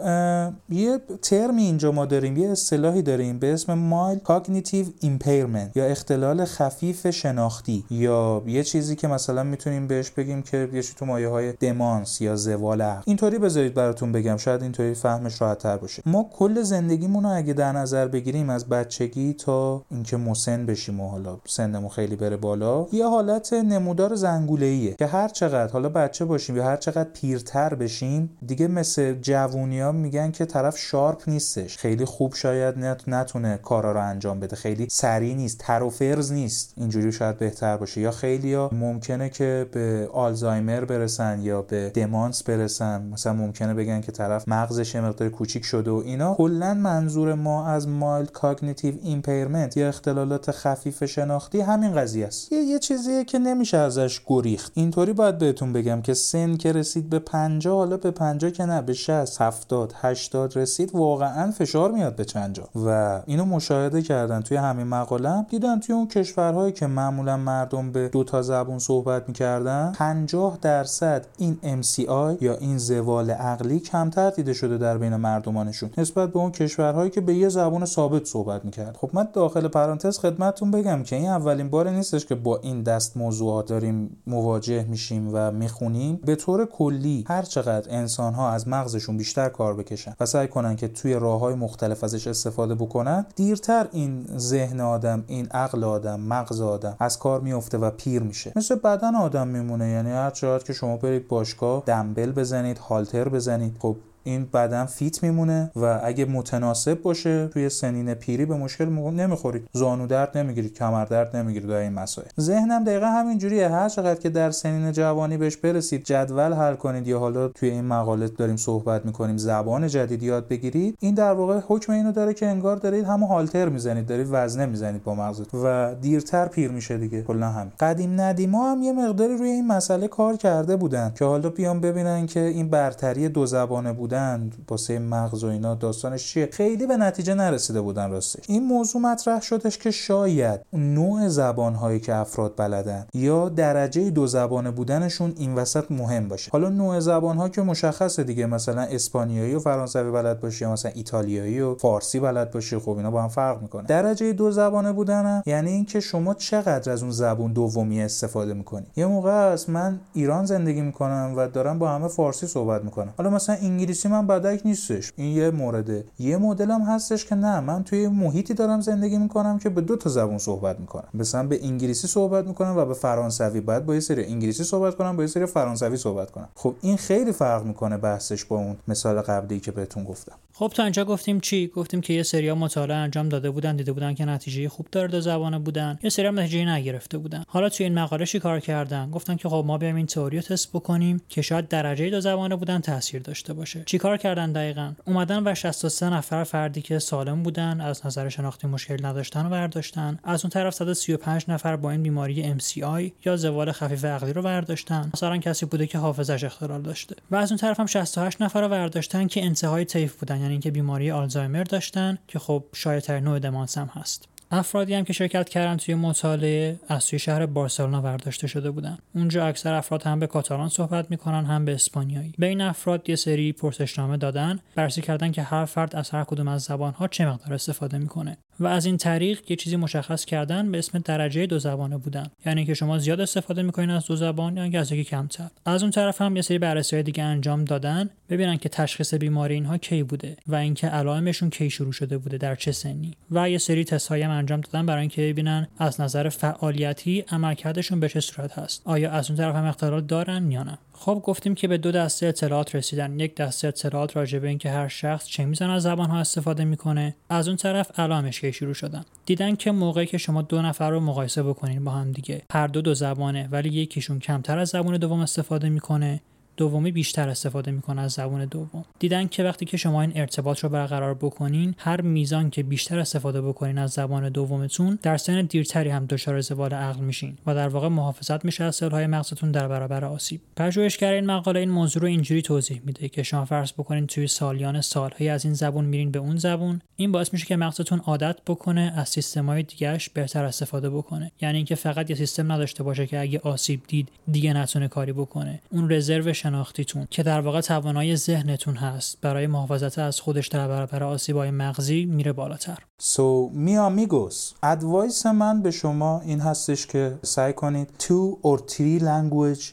یه 0.69 0.99
ترمی 1.21 1.63
اینجا 1.63 1.91
ما 1.91 2.05
داریم 2.05 2.37
یه 2.37 2.49
اصطلاحی 2.49 3.01
داریم 3.01 3.39
به 3.39 3.53
اسم 3.53 3.73
mild 3.73 4.19
cognitive 4.19 4.85
impairment 4.99 5.77
یا 5.77 5.85
اختلال 5.85 6.45
خفیف 6.45 7.09
شناختی 7.09 7.85
یا 7.89 8.43
یه 8.47 8.63
چیزی 8.63 8.95
که 8.95 9.07
مثلا 9.07 9.43
می‌تونیم 9.43 9.87
بهش 9.87 10.09
بگیم 10.09 10.41
که 10.41 10.69
یه 10.73 10.81
تو 10.81 11.05
مایه 11.05 11.27
های 11.27 11.51
دمانس 11.51 12.21
یا 12.21 12.35
زوال 12.35 12.81
عقل. 12.81 13.03
اینطوری 13.05 13.39
بذارید 13.39 13.73
براتون 13.73 14.11
بگم 14.11 14.37
شاید 14.37 14.61
اینطوری 14.61 14.93
فهمش 14.93 15.41
راحت 15.41 15.57
تر 15.57 15.77
باشه. 15.77 16.03
ما 16.05 16.29
کل 16.33 16.61
زندگیمون 16.61 17.23
رو 17.23 17.29
اگه 17.29 17.53
در 17.53 17.71
نظر 17.71 18.07
بگیریم 18.07 18.49
از 18.49 18.69
بچگی 18.69 19.33
تا 19.33 19.81
اینکه 19.91 20.17
مسن 20.17 20.65
بشیم 20.65 20.99
و 20.99 21.14
حالا 21.15 21.37
سنمون 21.47 21.89
خیلی 21.89 22.15
بره 22.15 22.37
بالا 22.37 22.87
یه 22.91 23.07
حالت 23.07 23.53
نمودار 23.53 24.15
زنگوله 24.15 24.65
ایه 24.65 24.93
که 24.93 25.05
هر 25.05 25.27
چقدر 25.27 25.71
حالا 25.71 25.89
بچه 25.89 26.25
باشیم 26.25 26.57
یا 26.57 26.63
هر 26.63 26.77
چقدر 26.77 27.09
پیرتر 27.09 27.75
بشیم 27.75 28.29
دیگه 28.45 28.67
مثل 28.67 29.13
جوونیا 29.21 29.91
میگن 29.91 30.31
که 30.31 30.45
طرف 30.45 30.77
sharp 30.77 31.21
نیستش. 31.27 31.77
خیلی 31.77 32.05
خوب 32.05 32.33
شاید 32.33 32.75
نتونه 33.07 33.57
کارا 33.57 33.91
رو 33.91 33.99
انجام 33.99 34.39
بده. 34.39 34.55
خیلی 34.55 34.87
سریع 34.89 35.35
نیست 35.35 35.57
تر 35.57 35.83
و 35.83 35.89
فرز 35.89 36.31
نیست. 36.31 36.73
اینجوری 36.77 37.11
شاید 37.11 37.37
بهتر 37.37 37.77
باشه. 37.77 38.01
یا 38.01 38.11
خیلی 38.11 38.53
ها 38.53 38.69
ممکنه 38.73 39.29
که 39.29 39.67
به 39.71 40.09
آلزایمر 40.13 40.85
برسن 40.85 41.39
یا 41.41 41.61
به 41.61 41.89
دمانس 41.89 42.43
برسن. 42.43 43.09
مثلا 43.13 43.33
ممکنه 43.33 43.73
بگن 43.73 44.01
که 44.01 44.11
طرف 44.11 44.47
مغزش 44.47 44.95
مقدار 44.95 45.29
کوچیک 45.29 45.65
شده 45.65 45.91
و 45.91 46.01
اینا. 46.05 46.35
کلا 46.35 46.73
منظور 46.73 47.33
ما 47.33 47.67
از 47.67 47.87
mild 47.87 48.31
cognitive 48.31 48.93
impairment 49.03 49.77
یا 49.77 49.87
اختلالات 49.87 50.51
خفیف 50.51 51.04
شناختی 51.05 51.61
همین 51.61 51.95
قضیه 51.95 52.27
است. 52.27 52.51
یه, 52.51 52.59
یه 52.59 52.79
چیزیه 52.79 53.23
که 53.23 53.39
نمیشه 53.39 53.77
ازش 53.77 54.21
گریخت. 54.25 54.71
اینطوری 54.75 55.13
باید 55.13 55.37
بهتون 55.37 55.73
بگم 55.73 56.01
که 56.01 56.13
سن 56.13 56.57
که 56.57 56.71
رسید 56.71 57.09
به 57.09 57.19
50 57.19 57.75
حالا 57.75 57.97
به 57.97 58.11
50 58.11 58.51
که 58.51 58.65
نه 58.65 58.81
به 58.81 58.93
60 58.93 59.41
70 59.41 59.93
80 59.95 60.57
رسید 60.57 60.95
واقعا 60.95 61.51
فشار 61.51 61.91
میاد 61.91 62.15
به 62.15 62.25
چند 62.25 62.55
جا 62.55 62.69
و 62.75 63.21
اینو 63.25 63.45
مشاهده 63.45 64.01
کردن 64.01 64.41
توی 64.41 64.57
همین 64.57 64.87
مقاله 64.87 65.45
دیدن 65.49 65.79
توی 65.79 65.95
اون 65.95 66.07
کشورهایی 66.07 66.71
که 66.71 66.87
معمولا 66.87 67.37
مردم 67.37 67.91
به 67.91 68.09
دو 68.09 68.23
تا 68.23 68.41
زبون 68.41 68.79
صحبت 68.79 69.27
می‌کردن 69.27 69.91
50 69.95 70.57
درصد 70.61 71.25
این 71.37 71.57
MCI 71.81 72.41
یا 72.41 72.55
این 72.55 72.77
زوال 72.77 73.31
عقلی 73.31 73.79
کمتر 73.79 74.29
دیده 74.29 74.53
شده 74.53 74.77
در 74.77 74.97
بین 74.97 75.15
مردمانشون. 75.15 75.89
نسبت 75.97 76.33
به 76.33 76.39
اون 76.39 76.51
کشورهایی 76.51 77.09
که 77.09 77.21
به 77.21 77.33
یه 77.33 77.49
زبون 77.49 77.85
ثابت 77.85 78.25
صحبت 78.25 78.65
می‌کرد. 78.65 78.97
خب 79.01 79.09
من 79.13 79.27
داخل 79.33 79.67
پرانتز 79.67 80.19
خدمتتون 80.19 80.71
بگم 80.71 80.94
که 81.03 81.15
این 81.15 81.29
اولین 81.29 81.69
بار 81.69 81.89
نیستش 81.89 82.25
که 82.25 82.35
با 82.35 82.57
این 82.57 82.83
دست 82.83 83.17
موضوعات 83.17 83.67
داریم 83.67 84.17
مواجه 84.27 84.83
میشیم 84.83 85.29
و 85.33 85.51
می‌خونیم. 85.51 86.15
به 86.15 86.35
طور 86.35 86.65
کلی 86.65 87.25
هر 87.27 87.41
چقدر 87.41 87.95
انسان 87.95 88.33
ها 88.33 88.51
از 88.51 88.67
مغزشون 88.67 89.17
بیشتر 89.17 89.49
کار 89.49 89.75
بکشن 89.75 90.15
و 90.19 90.25
سعی 90.25 90.47
کنن 90.47 90.75
که 90.75 90.87
توی 90.87 91.13
راه 91.13 91.39
های 91.39 91.55
مختلف 91.55 92.03
ازش 92.03 92.27
استفاده 92.27 92.75
بکنن 92.75 93.25
دیرتر 93.35 93.87
این 93.91 94.25
ذهن 94.37 94.79
آدم 94.79 95.23
این 95.27 95.47
عقل 95.47 95.83
آدم 95.83 96.19
مغز 96.19 96.61
آدم 96.61 96.95
از 96.99 97.19
کار 97.19 97.41
میفته 97.41 97.77
و 97.77 97.89
پیر 97.89 98.23
میشه. 98.23 98.53
مثل 98.55 98.75
بدن 98.75 99.15
آدم 99.15 99.47
میمونه. 99.47 99.89
یعنی 99.89 100.11
هر 100.11 100.29
چقدر 100.29 100.63
که 100.63 100.73
شما 100.73 100.97
برید 100.97 101.27
باشگاه 101.27 101.83
دمبل 101.85 102.31
بزنید 102.31 102.77
هالتر 102.77 103.29
بزنید 103.29 103.77
خب 103.79 103.95
این 104.25 104.47
بدن 104.53 104.85
فیت 104.85 105.23
میمونه 105.23 105.71
و 105.75 105.99
اگه 106.03 106.25
متناسب 106.25 107.01
باشه 107.01 107.47
توی 107.47 107.69
سنین 107.69 108.13
پیری 108.13 108.45
به 108.45 108.55
مشکل 108.55 108.85
نمی‌خورید 108.85 109.67
زانو 109.73 110.07
درد 110.07 110.37
نمی‌گیرید 110.37 110.73
کمر 110.73 111.05
درد 111.05 111.35
نمی‌گیرید 111.35 111.71
این 111.71 111.93
مسائل. 111.93 112.27
ذهنم 112.39 112.83
دقیقا 112.83 113.05
همین 113.05 113.37
جوریه 113.37 113.69
هر 113.69 113.89
چقدر 113.89 114.19
که 114.19 114.29
در 114.29 114.51
سنین 114.51 114.91
جوانی 114.91 115.37
بهش 115.37 115.57
برسید 115.57 116.03
جدول 116.03 116.53
حل 116.53 116.75
کنید 116.75 117.07
یا 117.07 117.19
حالا 117.19 117.47
توی 117.47 117.69
این 117.69 117.85
مقاله 117.85 118.27
داریم 118.27 118.55
صحبت 118.55 119.05
می‌کنیم 119.05 119.37
زبان 119.37 119.87
جدید 119.87 120.23
یاد 120.23 120.47
بگیرید 120.47 120.97
این 120.99 121.15
در 121.15 121.31
واقع 121.31 121.59
حکم 121.67 121.93
اینو 121.93 122.11
داره 122.11 122.33
که 122.33 122.47
انگار 122.47 122.77
دارید 122.77 123.05
همو 123.05 123.27
هالتر 123.27 123.69
می‌زنید 123.69 124.05
دارید 124.05 124.27
وزنه 124.31 124.65
می‌زنید 124.65 125.03
با 125.03 125.15
مغزت 125.15 125.55
و 125.55 125.95
دیرتر 126.01 126.47
پیر 126.47 126.71
میشه 126.71 126.97
دیگه. 126.97 127.21
کلا 127.21 127.49
همین. 127.49 127.71
قدیم 127.79 128.21
ندیما 128.21 128.71
هم 128.71 128.83
یه 128.83 128.93
مقداری 128.93 129.37
روی 129.37 129.49
این 129.49 129.67
مسئله 129.67 130.07
کار 130.07 130.35
کرده 130.35 130.75
بودن 130.75 131.11
که 131.15 131.25
حالا 131.25 131.49
بیان 131.49 131.79
ببینن 131.79 132.25
که 132.25 132.39
این 132.39 132.69
برتری 132.69 133.29
دو 133.29 133.45
زبانه 133.45 133.93
بودن 133.93 134.14
بودن 134.15 134.51
واسه 134.69 134.99
مغز 134.99 135.43
و 135.43 135.47
اینا 135.47 135.75
داستانش 135.75 136.27
چیه؟ 136.27 136.49
خیلی 136.51 136.87
به 136.87 136.97
نتیجه 136.97 137.33
نرسیده 137.33 137.81
بودن 137.81 138.11
راستش. 138.11 138.43
این 138.47 138.63
موضوع 138.63 139.01
مطرح 139.01 139.41
شدش 139.41 139.77
که 139.77 139.91
شاید 139.91 140.59
نوع 140.73 141.27
زبان 141.27 141.75
هایی 141.75 141.99
که 141.99 142.15
افراد 142.15 142.53
بلدن 142.57 143.07
یا 143.13 143.49
درجه 143.49 144.09
دو 144.09 144.27
زبانه 144.27 144.71
بودنشون 144.71 145.33
این 145.37 145.55
وسط 145.55 145.91
مهم 145.91 146.27
باشه. 146.27 146.51
حالا 146.51 146.69
نوع 146.69 146.99
زبان 146.99 147.37
ها 147.37 147.49
که 147.49 147.61
مشخصه 147.61 148.23
دیگه 148.23 148.45
مثلا 148.45 148.81
اسپانیایی 148.81 149.55
و 149.55 149.59
فرانسوی 149.59 150.11
بلد 150.11 150.41
باشی 150.41 150.65
یا 150.65 150.71
مثلا 150.71 150.91
ایتالیایی 150.95 151.61
و 151.61 151.75
فارسی 151.75 152.19
بلد 152.19 152.51
باشی 152.51 152.77
خب 152.77 152.89
اینا 152.89 153.11
با 153.11 153.21
هم 153.21 153.29
فرق 153.29 153.61
می‌کنه. 153.61 153.87
درجه 153.87 154.33
دو 154.33 154.51
زبانه 154.51 154.91
بودن 154.91 155.43
یعنی 155.45 155.71
اینکه 155.71 155.99
شما 155.99 156.33
چقدر 156.33 156.91
از 156.91 157.01
اون 157.01 157.11
زبون 157.11 157.53
دومی 157.53 158.01
استفاده 158.01 158.53
می‌کنی. 158.53 158.85
یه 158.95 159.05
موقع 159.05 159.31
است 159.31 159.69
من 159.69 159.99
ایران 160.13 160.45
زندگی 160.45 160.81
می‌کنم 160.81 161.33
و 161.37 161.47
دارم 161.47 161.79
با 161.79 161.89
همه 161.89 162.07
فارسی 162.07 162.47
صحبت 162.47 162.83
می‌کنم. 162.83 163.13
حالا 163.17 163.29
مثلا 163.29 163.55
انگلیسی 163.55 164.04
من 164.09 164.27
بدک 164.27 164.61
نیستش. 164.65 165.13
این 165.15 165.37
یه 165.37 165.51
مورده. 165.51 166.05
یه 166.19 166.37
مدلم 166.37 166.81
هستش 166.81 167.25
که 167.25 167.35
نه 167.35 167.59
من 167.59 167.83
توی 167.83 168.07
محیطی 168.07 168.53
دارم 168.53 168.81
زندگی 168.81 169.17
می‌کنم 169.17 169.59
که 169.59 169.69
به 169.69 169.81
دو 169.81 169.95
تا 169.95 170.09
زبون 170.09 170.37
صحبت 170.37 170.79
می‌کنم. 170.79 171.07
مثلا 171.13 171.47
به 171.47 171.65
انگلیسی 171.65 172.07
صحبت 172.07 172.47
می‌کنم 172.47 172.77
و 172.77 172.85
به 172.85 172.93
فرانسوی. 172.93 173.61
باید 173.61 173.85
با 173.85 173.93
یه 173.93 173.99
سری 173.99 174.25
انگلیسی 174.25 174.63
صحبت 174.63 174.95
کنم 174.95 175.17
با 175.17 175.23
یه 175.23 175.27
سری 175.27 175.45
فرانسوی 175.45 175.97
صحبت 175.97 176.31
کنم. 176.31 176.49
خب 176.55 176.75
این 176.81 176.97
خیلی 176.97 177.31
فرق 177.31 177.65
می‌کنه 177.65 177.97
بحثش 177.97 178.45
با 178.45 178.57
اون 178.57 178.77
مثال 178.87 179.21
قبلی 179.21 179.59
که 179.59 179.71
بهتون 179.71 180.03
گفتم. 180.03 180.35
خب 180.57 180.71
تا 180.75 180.83
اینجا 180.83 181.05
گفتیم 181.05 181.39
چی؟ 181.39 181.67
گفتیم 181.67 182.01
که 182.01 182.13
یه 182.13 182.23
سریا 182.23 182.55
مطالعه 182.55 182.97
انجام 182.97 183.29
داده 183.29 183.49
بودن 183.49 183.75
دیده 183.75 183.91
بودن 183.91 184.13
که 184.13 184.25
نتیجه 184.25 184.69
خوب 184.69 184.87
داره 184.91 185.07
دو 185.07 185.21
زبانه 185.21 185.59
بودن. 185.59 185.99
یه 186.03 186.09
سری 186.09 186.27
هم 186.27 186.39
نتیجه 186.39 186.65
نگرفته 186.65 187.17
بودن. 187.17 187.43
حالا 187.47 187.69
توی 187.69 187.83
این 187.85 187.99
مقاله 187.99 188.25
چی 188.25 188.39
کار 188.39 188.59
کردن؟ 188.59 189.11
گفتن 189.11 189.35
که 189.35 189.49
خب 189.49 189.63
ما 189.67 189.77
بیایم 189.77 189.95
این 189.95 190.05
تئوری 190.05 190.41
تست 190.41 190.69
بکنیم 190.69 191.21
که 191.29 191.41
شاید 191.41 191.67
درجه 191.67 192.09
دو 192.09 192.21
زبانه 192.21 192.55
بودن 192.55 192.79
تاثیر 192.79 193.21
داشته 193.21 193.53
باشه. 193.53 193.83
چیکار 193.85 194.17
کردن 194.17 194.51
دقیقا؟ 194.51 194.93
اومدن 195.05 195.47
و 195.47 195.55
63 195.55 196.09
نفر 196.09 196.43
فردی 196.43 196.81
که 196.81 196.99
سالم 196.99 197.43
بودن 197.43 197.81
از 197.81 198.05
نظر 198.05 198.29
شناختی 198.29 198.67
مشکل 198.67 199.05
نداشتن 199.05 199.45
و 199.45 199.49
برداشتن. 199.49 200.19
از 200.23 200.45
اون 200.45 200.49
طرف 200.49 200.73
135 200.73 201.45
نفر 201.47 201.75
با 201.75 201.91
این 201.91 202.03
بیماری 202.03 202.55
MCI 202.59 203.11
یا 203.25 203.37
زوال 203.37 203.71
خفیف 203.71 204.05
عقلی 204.05 204.33
رو 204.33 204.41
برداشتن. 204.41 205.11
مثلا 205.13 205.37
کسی 205.37 205.65
بوده 205.65 205.87
که 205.87 205.97
حافظش 205.97 206.43
اختلال 206.43 206.81
داشته. 206.81 207.15
و 207.31 207.35
از 207.35 207.51
اون 207.51 207.57
طرف 207.57 207.79
هم 207.79 207.85
68 207.85 208.41
نفر 208.41 208.61
رو 208.61 208.69
برداشتن 208.69 209.27
که 209.27 209.45
انتهای 209.45 209.85
طیف 209.85 210.15
بودن. 210.15 210.44
یعنی 210.45 210.53
اینکه 210.53 210.71
بیماری 210.71 211.11
آلزایمر 211.11 211.63
داشتن 211.63 212.17
که 212.27 212.39
خب 212.39 212.63
شایع 212.73 213.19
نوع 213.19 213.39
دمانس 213.39 213.77
هم 213.77 213.89
هست. 213.93 214.27
افرادی 214.51 214.93
هم 214.93 215.03
که 215.03 215.13
شرکت 215.13 215.49
کردن 215.49 215.77
توی 215.77 215.95
مطالعه 215.95 216.79
از 216.87 217.07
توی 217.07 217.19
شهر 217.19 217.45
بارسلونا 217.45 218.01
برداشته 218.01 218.47
شده 218.47 218.71
بودن. 218.71 218.97
اونجا 219.15 219.47
اکثر 219.47 219.73
افراد 219.73 220.03
هم 220.03 220.19
به 220.19 220.27
کاتالان 220.27 220.69
صحبت 220.69 221.11
می‌کنن 221.11 221.45
هم 221.45 221.65
به 221.65 221.73
اسپانیایی. 221.73 222.33
به 222.37 222.47
این 222.47 222.61
افراد 222.61 223.09
یه 223.09 223.15
سری 223.15 223.51
پرسشنامه 223.51 224.17
دادن 224.17 224.59
بررسی 224.75 225.01
کردن 225.01 225.31
که 225.31 225.41
هر 225.41 225.65
فرد 225.65 225.95
از 225.95 226.09
هر 226.09 226.23
کدوم 226.23 226.47
از 226.47 226.61
زبانها 226.61 227.07
چه 227.07 227.25
مقدار 227.25 227.53
استفاده 227.53 227.97
می‌کنه. 227.97 228.37
و 228.59 228.67
از 228.67 228.85
این 228.85 228.97
طریق 228.97 229.39
یه 229.49 229.55
چیزی 229.55 229.75
مشخص 229.75 230.25
کردن 230.25 230.71
به 230.71 230.77
اسم 230.77 230.99
درجه 230.99 231.45
دو 231.45 231.59
زبانه 231.59 231.97
بودن. 231.97 232.27
یعنی 232.45 232.65
که 232.65 232.73
شما 232.73 232.97
زیاد 232.99 233.21
استفاده 233.21 233.61
می‌کنین 233.61 233.89
از 233.89 234.05
دو 234.05 234.15
زبان 234.15 234.57
یا 234.57 234.79
از 234.79 234.91
یکی 234.91 235.03
کمتر. 235.03 235.47
از 235.65 235.81
اون 235.81 235.91
طرف 235.91 236.21
هم 236.21 236.35
یه 236.35 236.41
سری 236.41 236.59
بررسی 236.59 237.03
دیگه 237.03 237.23
انجام 237.23 237.65
دادن. 237.65 238.09
ببینن 238.29 238.57
که 238.57 238.69
تشخیص 238.69 239.13
بیماری 239.13 239.53
اینها 239.53 239.77
کی 239.77 240.03
بوده 240.03 240.37
و 240.47 240.55
اینکه 240.55 240.87
علائمشون 240.87 241.49
کی 241.49 241.69
شروع 241.69 241.91
شده 241.91 242.17
بوده 242.17 242.37
در 242.37 242.55
چه 242.55 242.71
سنی. 242.71 243.13
و 243.31 243.49
یه 243.49 243.57
سری 243.57 243.83
تست 243.83 244.11
هم 244.11 244.31
انجام 244.31 244.61
دادن 244.61 244.85
برای 244.85 245.01
اینکه 245.01 245.21
ببینن 245.21 245.67
از 245.77 246.01
نظر 246.01 246.29
فعالیتی 246.29 247.25
عملکردشون 247.31 247.99
به 247.99 248.09
چه 248.09 248.19
صورت 248.19 248.59
هست. 248.59 248.81
آیا 248.85 249.11
از 249.11 249.29
اون 249.29 249.37
طرف 249.37 249.55
هم 249.55 249.65
اختلال 249.65 250.01
دارن 250.01 250.51
یا 250.51 250.63
نه؟ 250.63 250.77
خب 250.97 251.21
گفتیم 251.23 251.55
که 251.55 251.67
به 251.67 251.77
دو 251.77 251.91
دسته 251.91 252.27
اطلاعات 252.27 252.75
رسیدن. 252.75 253.19
یک 253.19 253.35
دسته 253.35 253.67
اطلاعات 253.67 254.17
راجع 254.17 254.39
به 254.39 254.47
اینکه 254.47 254.69
هر 254.69 254.87
شخص 254.87 255.27
چه 255.27 255.45
میزان 255.45 255.69
از 255.69 255.83
زبان 255.83 256.09
ها 256.09 256.19
استفاده 256.19 256.65
می‌کنه. 256.65 257.15
از 257.29 257.47
اون 257.47 257.57
طرف 257.57 257.99
علائمش 257.99 258.41
که 258.41 258.51
شروع 258.51 258.73
شدن. 258.73 259.05
دیدن 259.25 259.55
که 259.55 259.71
موقعی 259.71 260.05
که 260.05 260.17
شما 260.17 260.41
دو 260.41 260.61
نفر 260.61 260.89
رو 260.89 260.99
مقایسه 260.99 261.43
بکنین 261.43 261.83
با 261.83 261.91
هم 261.91 262.11
دیگه. 262.11 262.41
هر 262.51 262.67
دو 262.67 262.81
دو 262.81 262.93
زبانه 262.93 263.47
ولی 263.51 263.69
یکیشون 263.69 264.19
کمتر 264.19 264.57
از 264.57 264.69
زبان 264.69 264.97
دوم 264.97 265.19
استفاده 265.19 265.69
می‌کنه. 265.69 266.21
دومی 266.57 266.91
بیشتر 266.91 267.29
استفاده 267.29 267.71
می‌کنه 267.71 268.01
از 268.01 268.11
زبان 268.11 268.45
دوم. 268.45 268.85
دیدن 268.99 269.27
که 269.27 269.43
وقتی 269.43 269.65
که 269.65 269.77
شما 269.77 270.01
این 270.01 270.11
ارتباط 270.15 270.59
رو 270.59 270.69
برقرار 270.69 271.13
بکنین 271.13 271.75
هر 271.77 272.01
میزان 272.01 272.49
که 272.49 272.63
بیشتر 272.63 272.99
استفاده 272.99 273.41
بکنین 273.41 273.77
از 273.77 273.91
زبان 273.91 274.29
دومتون 274.29 274.99
در 275.01 275.17
سن 275.17 275.41
دیرتری 275.41 275.89
هم 275.89 276.05
دچار 276.05 276.41
زوال 276.41 276.73
عقل 276.73 276.99
میشین 276.99 277.37
و 277.45 277.55
در 277.55 277.67
واقع 277.67 277.87
محافظت 277.87 278.45
میشه 278.45 278.63
از 278.63 278.75
سلهای 278.75 279.07
مغزتون 279.07 279.51
در 279.51 279.67
برابر 279.67 280.05
آسیب. 280.05 280.41
پژوهشگر 280.55 281.13
این 281.13 281.25
مقاله 281.25 281.59
این 281.59 281.69
موضوع 281.69 282.01
رو 282.01 282.07
اینجوری 282.07 282.41
توضیح 282.41 282.81
میده 282.85 283.09
که 283.09 283.23
شما 283.23 283.45
فرض 283.45 283.71
بکنین 283.71 284.07
توی 284.07 284.27
سالیان 284.27 284.81
سالهایی 284.81 285.29
از 285.29 285.45
این 285.45 285.53
زبون 285.53 285.85
میرین 285.85 286.11
به 286.11 286.19
اون 286.19 286.37
زبون. 286.37 286.81
این 286.95 287.11
باعث 287.11 287.33
میشه 287.33 287.45
که 287.45 287.55
مغزتون 287.55 287.99
عادت 287.99 288.37
بکنه 288.47 288.93
از 288.97 289.09
سیستمهای 289.09 289.63
دیگهش 289.63 290.09
بهتر 290.09 290.45
استفاده 290.45 290.89
بکنه. 290.89 291.31
یعنی 291.41 291.57
اینکه 291.57 291.75
فقط 291.75 292.09
یه 292.09 292.15
سیستم 292.15 292.51
نداشته 292.51 292.83
باشه 292.83 293.07
که 293.07 293.19
اگه 293.19 293.39
آسیب 293.39 293.81
دید 293.87 294.09
دیگه 294.31 294.53
نتونه 294.53 294.87
کاری 294.87 295.13
بکنه. 295.13 295.59
اون 295.69 295.91
رزرو 295.91 296.33
شناختیتون 296.45 297.07
که 297.09 297.23
در 297.23 297.41
واقع 297.41 297.61
توانایی 297.61 298.15
ذهنتون 298.15 298.75
هست. 298.75 299.21
برای 299.21 299.47
محافظت 299.47 299.99
از 299.99 300.19
خودش 300.19 300.47
در 300.47 300.67
برابر 300.67 301.03
آسیب‌های 301.03 301.51
مغزی 301.51 302.05
میره 302.05 302.33
بالاتر. 302.33 302.77
So 303.01 303.51
می 303.51 303.77
آمیگوس 303.77 304.53
ادوایس 304.63 305.25
من 305.25 305.61
به 305.61 305.71
شما 305.71 306.21
این 306.25 306.39
هستش 306.39 306.87
که 306.87 307.19
سعی 307.23 307.53
کنید 307.53 307.89
two 307.99 308.47
or 308.47 308.59
three 308.71 309.01
language 309.01 309.63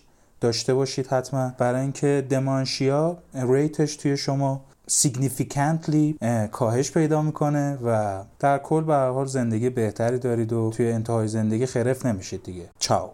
داشته 0.41 0.75
باشید 0.75 1.07
حتما. 1.07 1.53
برای 1.59 1.81
اینکه 1.81 2.27
دمانشیا 2.31 3.19
ریتش 3.35 3.97
توی 3.97 4.17
شما 4.17 4.65
significantly 4.91 6.27
کاهش 6.51 6.91
پیدا 6.91 7.23
می‌کنه 7.23 7.79
و 7.85 8.23
در 8.39 8.59
کل 8.59 8.85
به 8.85 8.95
حال 8.95 9.27
زندگی 9.27 9.71
بهتری 9.71 10.19
دارید 10.19 10.53
و 10.53 10.71
توی 10.71 10.93
انتهای 10.93 11.29
زندگی 11.29 11.67
خرف 11.67 12.07
نمیشید 12.07 12.43
دیگه. 12.43 12.69
چاو 12.79 13.11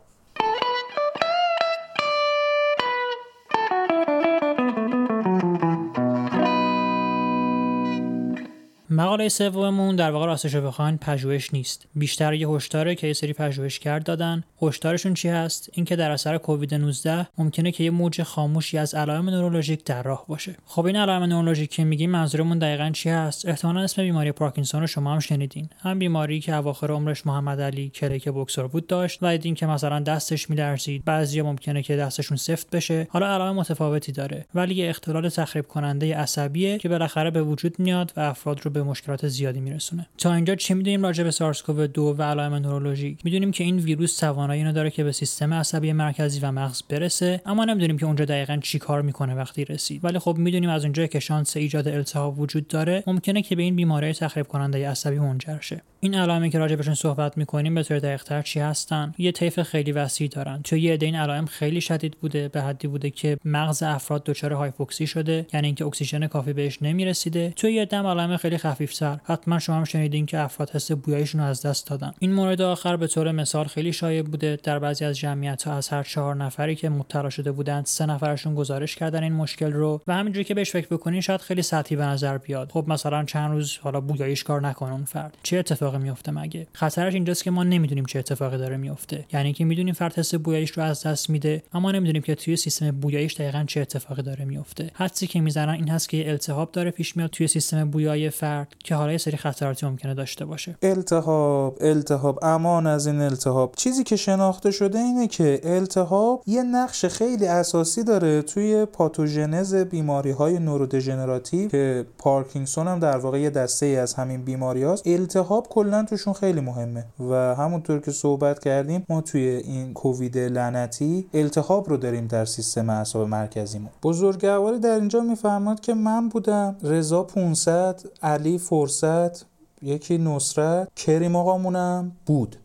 مقاله 9.09 9.29
سوممون 9.29 9.97
در 9.97 10.11
واقع 10.11 10.27
راستش 10.27 10.55
رو 10.55 10.67
بخواین 10.67 10.99
پژوهش 10.99 11.53
نیست. 11.53 11.87
بیشتر 11.95 12.35
یه 12.35 12.49
هشداره 12.49 12.95
که 12.95 13.07
یه 13.07 13.13
سری 13.13 13.33
پژوهشگر 13.33 13.99
دادن. 13.99 14.45
هشدارشون 14.63 15.15
چی 15.15 15.29
هست؟ 15.29 15.71
اینکه 15.73 15.97
در 15.97 16.11
اثر 16.11 16.39
کووید 16.39 16.75
19 16.75 17.29
ممکنه 17.39 17.73
که 17.73 17.85
یه 17.85 17.91
موج 17.91 18.23
خاموشی 18.23 18.79
از 18.79 18.95
علائم 18.95 19.31
نورولوژیک 19.31 19.85
در 19.85 20.03
راه 20.03 20.25
باشه. 20.29 20.57
خب 20.67 20.85
این 20.85 20.97
علائم 20.97 21.23
نورولوژیک 21.23 21.71
که 21.71 21.85
میگیم 21.85 22.11
منظورمون 22.11 22.59
دقیقا 22.59 22.91
چی 22.91 23.09
هست؟ 23.09 23.49
احتمالا 23.49 23.81
اسم 23.81 24.03
بیماری 24.03 24.33
پارکینسون 24.33 24.81
رو 24.81 24.87
شما 24.87 25.13
هم 25.13 25.19
شنیدین. 25.19 25.69
هم 25.79 25.99
بیماری 25.99 26.41
که 26.41 26.57
اواخر 26.57 26.91
عمرش 26.91 27.27
محمد 27.27 27.61
علی 27.61 27.89
کلیک 27.89 28.29
بوکسور 28.29 28.69
بود 28.69 28.87
داشت 28.87 29.19
و 29.23 29.33
دیدین 29.33 29.55
که 29.55 29.67
مثلا 29.67 30.01
دستش 30.01 30.51
میلرزید. 30.51 31.05
بعضیا 31.05 31.45
ممکنه 31.45 31.83
که 31.83 31.97
دستشون 31.97 32.37
سفت 32.37 32.71
بشه. 32.71 33.09
حالا 33.11 33.27
علائم 33.35 33.57
متفاوتی 33.57 34.13
داره. 34.13 34.47
ولی 34.55 34.75
یه 34.75 34.89
اختلال 34.89 35.29
تخریب 35.29 35.67
کننده 35.67 36.17
عصبیه 36.17 36.79
که 36.79 36.89
بالاخره 36.89 37.31
به 37.31 37.43
وجود 37.43 37.79
میاد 37.79 38.13
و 38.17 38.21
افراد 38.21 38.61
رو 38.65 38.71
به 38.71 38.83
مشکلات 38.99 39.29
زیادی 39.29 39.61
میرسونه. 39.61 40.07
تا 40.19 40.35
اینجا 40.35 40.55
چی 40.55 40.75
می‌دونیم 40.75 41.03
راجع 41.03 41.25
به 41.25 41.31
سارس 41.31 41.63
کوو 41.63 41.87
2 41.87 42.15
و 42.19 42.23
علائم 42.23 42.55
نورولوژیک 42.55 43.19
می‌دونیم 43.25 43.51
که 43.51 43.65
این 43.65 43.79
ویروس 43.79 44.17
توانایی 44.17 44.61
اینو 44.61 44.73
داره 44.73 44.91
که 44.91 45.05
به 45.05 45.13
سیستم 45.13 45.55
عصبی 45.55 45.93
مرکزی 45.93 46.41
و 46.41 46.53
مغز 46.53 46.83
برسه 46.83 47.41
اما 47.47 47.65
نمی‌دونیم 47.65 47.99
که 47.99 48.07
اونجا 48.07 48.25
دقیقا 48.25 48.57
چی 48.63 48.79
کار 48.79 49.03
می‌کنه 49.03 49.35
وقتی 49.35 49.65
رسید. 49.65 50.05
ولی 50.05 50.19
خب 50.19 50.37
می‌دونیم 50.39 50.71
از 50.71 50.85
اونجایی 50.85 51.09
که 51.09 51.21
شانس 51.21 51.57
ایجاد 51.57 51.89
التهاب 51.89 52.39
وجود 52.39 52.69
داره 52.69 53.05
ممکنه 53.07 53.43
که 53.43 53.57
به 53.57 53.63
این 53.63 53.77
بیماری 53.77 54.13
تخریب 54.13 54.47
کننده 54.47 54.89
عصبی 54.91 55.19
منجر 55.19 55.61
شه. 55.61 55.83
این 56.01 56.15
علائمی 56.15 56.51
که 56.51 56.59
راجع 56.59 56.95
صحبت 56.95 57.39
می‌کنیم 57.39 57.75
به 57.75 57.83
طور 57.83 57.99
دقیقتر 57.99 58.43
چی 58.43 58.61
هستن؟ 58.61 59.15
یه 59.19 59.33
طیف 59.33 59.63
خیلی 59.63 59.93
وسیع 59.93 60.29
دارن. 60.29 60.63
تو 60.63 60.77
یه 60.77 60.99
این 61.01 61.15
علائم 61.15 61.47
خیلی 61.47 61.81
شدید 61.81 62.17
بوده 62.21 62.49
به 62.49 62.63
حدی 62.63 62.89
بوده 62.89 63.11
که 63.11 63.39
مغز 63.45 63.83
افراد 63.83 64.25
دچار 64.25 64.53
هایپوکسی 64.53 65.07
شده 65.07 65.47
یعنی 65.55 65.67
اینکه 65.67 65.87
اکسیژن 65.87 66.27
کافی 66.27 66.53
بهش 66.53 66.83
نمی‌رسیده. 66.83 67.53
تو 67.57 67.69
یه 67.69 67.83
عده 67.83 67.97
علائم 67.97 68.37
خیلی 68.37 68.59
خفیفتر 68.89 69.19
حتما 69.25 69.59
شما 69.59 69.77
هم 69.77 69.85
شنیدین 69.85 70.27
که 70.27 70.39
افراد 70.39 70.71
حس 70.71 70.93
بویاییشون 70.93 71.41
رو 71.41 71.47
از 71.47 71.63
دست 71.63 71.87
دادن. 71.87 72.15
این 72.19 72.33
مورد 72.33 72.63
آخر 72.63 72.97
به 72.97 73.07
طور 73.07 73.33
مثال 73.33 73.65
خیلی 73.65 73.93
شایع 73.93 74.23
بوده 74.23 74.59
در 74.63 74.79
بعضی 74.79 75.05
از 75.05 75.19
جمعیت 75.19 75.63
ها 75.63 75.73
از 75.73 75.89
هر 75.89 76.03
چهار 76.03 76.35
نفری 76.35 76.77
که 76.77 76.89
مبتلا 76.89 77.31
شده 77.31 77.53
بودند 77.53 77.87
سه 77.87 78.07
نفرشون 78.07 78.55
گزارش 78.55 78.97
کردن 78.97 79.23
این 79.23 79.33
مشکل 79.33 79.73
رو 79.73 80.03
و 80.07 80.15
همینجوری 80.15 80.45
که 80.45 80.55
بهش 80.55 80.71
فکر 80.71 80.87
بکنین 80.87 81.21
شاید 81.21 81.41
خیلی 81.41 81.63
سطحی 81.63 81.97
به 81.97 82.05
نظر 82.05 82.39
بیاد. 82.39 82.71
خب 82.73 82.85
مثلا 82.89 83.25
چند 83.25 83.51
روز 83.51 83.79
حالا 83.79 84.01
بویاییش 84.01 84.45
کار 84.45 84.61
نکنه 84.61 84.93
اون 84.93 85.05
فرد. 85.05 85.37
چه 85.43 85.59
اتفاقی 85.59 85.99
میفته 85.99 86.33
مگه؟ 86.33 86.67
خطرش 86.73 87.15
اینجاست 87.15 87.45
که 87.45 87.51
ما 87.51 87.65
نمی‌دونیم 87.65 88.05
چه 88.05 88.19
اتفاقی 88.19 88.59
داره 88.59 88.77
میفته 88.77 89.25
یعنی 89.33 89.53
که 89.53 89.65
می‌دونیم 89.65 89.95
فرد 89.95 90.19
حس 90.19 90.35
بویاییش 90.35 90.71
رو 90.71 90.83
از 90.83 91.03
دست 91.03 91.31
میده 91.31 91.63
اما 91.73 91.93
نمی‌دونیم 91.93 92.23
که 92.23 92.35
توی 92.35 92.57
سیستم 92.57 92.91
بویاییش 92.91 93.35
دقیقا 93.35 93.65
چه 93.67 93.81
اتفاقی 93.81 94.23
داره 94.23 94.45
میفته 94.45 94.91
حدسی 94.95 95.27
که 95.27 95.41
می‌زنن 95.41 95.75
این 95.75 95.89
هست 95.89 96.09
که 96.09 96.31
التهاب 96.31 96.73
داره 96.73 96.91
پیش 96.91 97.17
میاد 97.17 97.31
توی 97.31 97.47
سیستم 97.49 97.91
بویایی 97.91 98.31
فرد. 98.31 98.75
که 98.85 98.95
حالا 98.95 99.13
یه 99.13 99.19
سری 99.19 99.37
خطراتی 99.37 99.87
ممکنه 99.87 100.15
داشته 100.15 100.45
باشه. 100.45 100.77
التهاب 100.83 101.79
التهاب 101.81 102.39
امان 102.43 102.87
از 102.87 103.07
این 103.07 103.21
التهاب. 103.21 103.75
چیزی 103.77 104.05
که 104.05 104.17
شناخته 104.17 104.71
شده 104.71 104.99
اینه 104.99 105.27
که 105.27 105.61
التهاب 105.65 106.43
یه 106.47 106.63
نقش 106.63 107.05
خیلی 107.05 107.47
اساسی 107.47 108.05
داره 108.05 108.43
توی 108.43 108.85
پاتوژنز 108.85 109.75
بیماری 109.75 110.31
های 110.31 110.59
نورودژنراتیو 110.59 111.69
که 111.69 112.07
پارکینسون 112.19 112.89
هم 112.89 112.99
در 112.99 113.17
واقع 113.17 113.41
یه 113.41 113.51
دسته 113.51 113.87
ای 113.87 113.97
از 113.97 114.15
همین 114.15 114.45
بیماری 114.45 114.83
هاست. 114.83 115.07
التهاب 115.07 115.69
کلا 115.69 116.05
توشون 116.05 116.33
خیلی 116.33 116.61
مهمه 116.61 117.05
و 117.31 117.55
همونطور 117.55 118.01
که 118.01 118.11
صحبت 118.11 118.59
کردیم 118.59 119.05
ما 119.09 119.21
توی 119.21 119.41
این 119.41 119.93
کووید 119.95 120.39
لعنتی 120.39 121.29
التهاب 121.35 121.89
رو 121.89 121.97
داریم 121.97 122.27
در 122.27 122.45
سیستم 122.45 122.91
اعصاب 122.91 123.29
مرکزیمون. 123.29 123.91
بزرگواری 124.03 124.79
در 124.79 124.95
اینجا 124.95 125.21
می‌فهمد 125.21 125.81
که 125.81 125.95
من 125.95 126.29
بودم 126.29 126.77
رضا 126.83 127.23
500 127.23 128.01
علی 128.23 128.59
فرصت 128.69 129.45
یکی 129.83 130.19
نصرت. 130.19 130.89
کریم 130.97 131.37
آقامونم. 131.37 132.13
بود. 132.27 132.57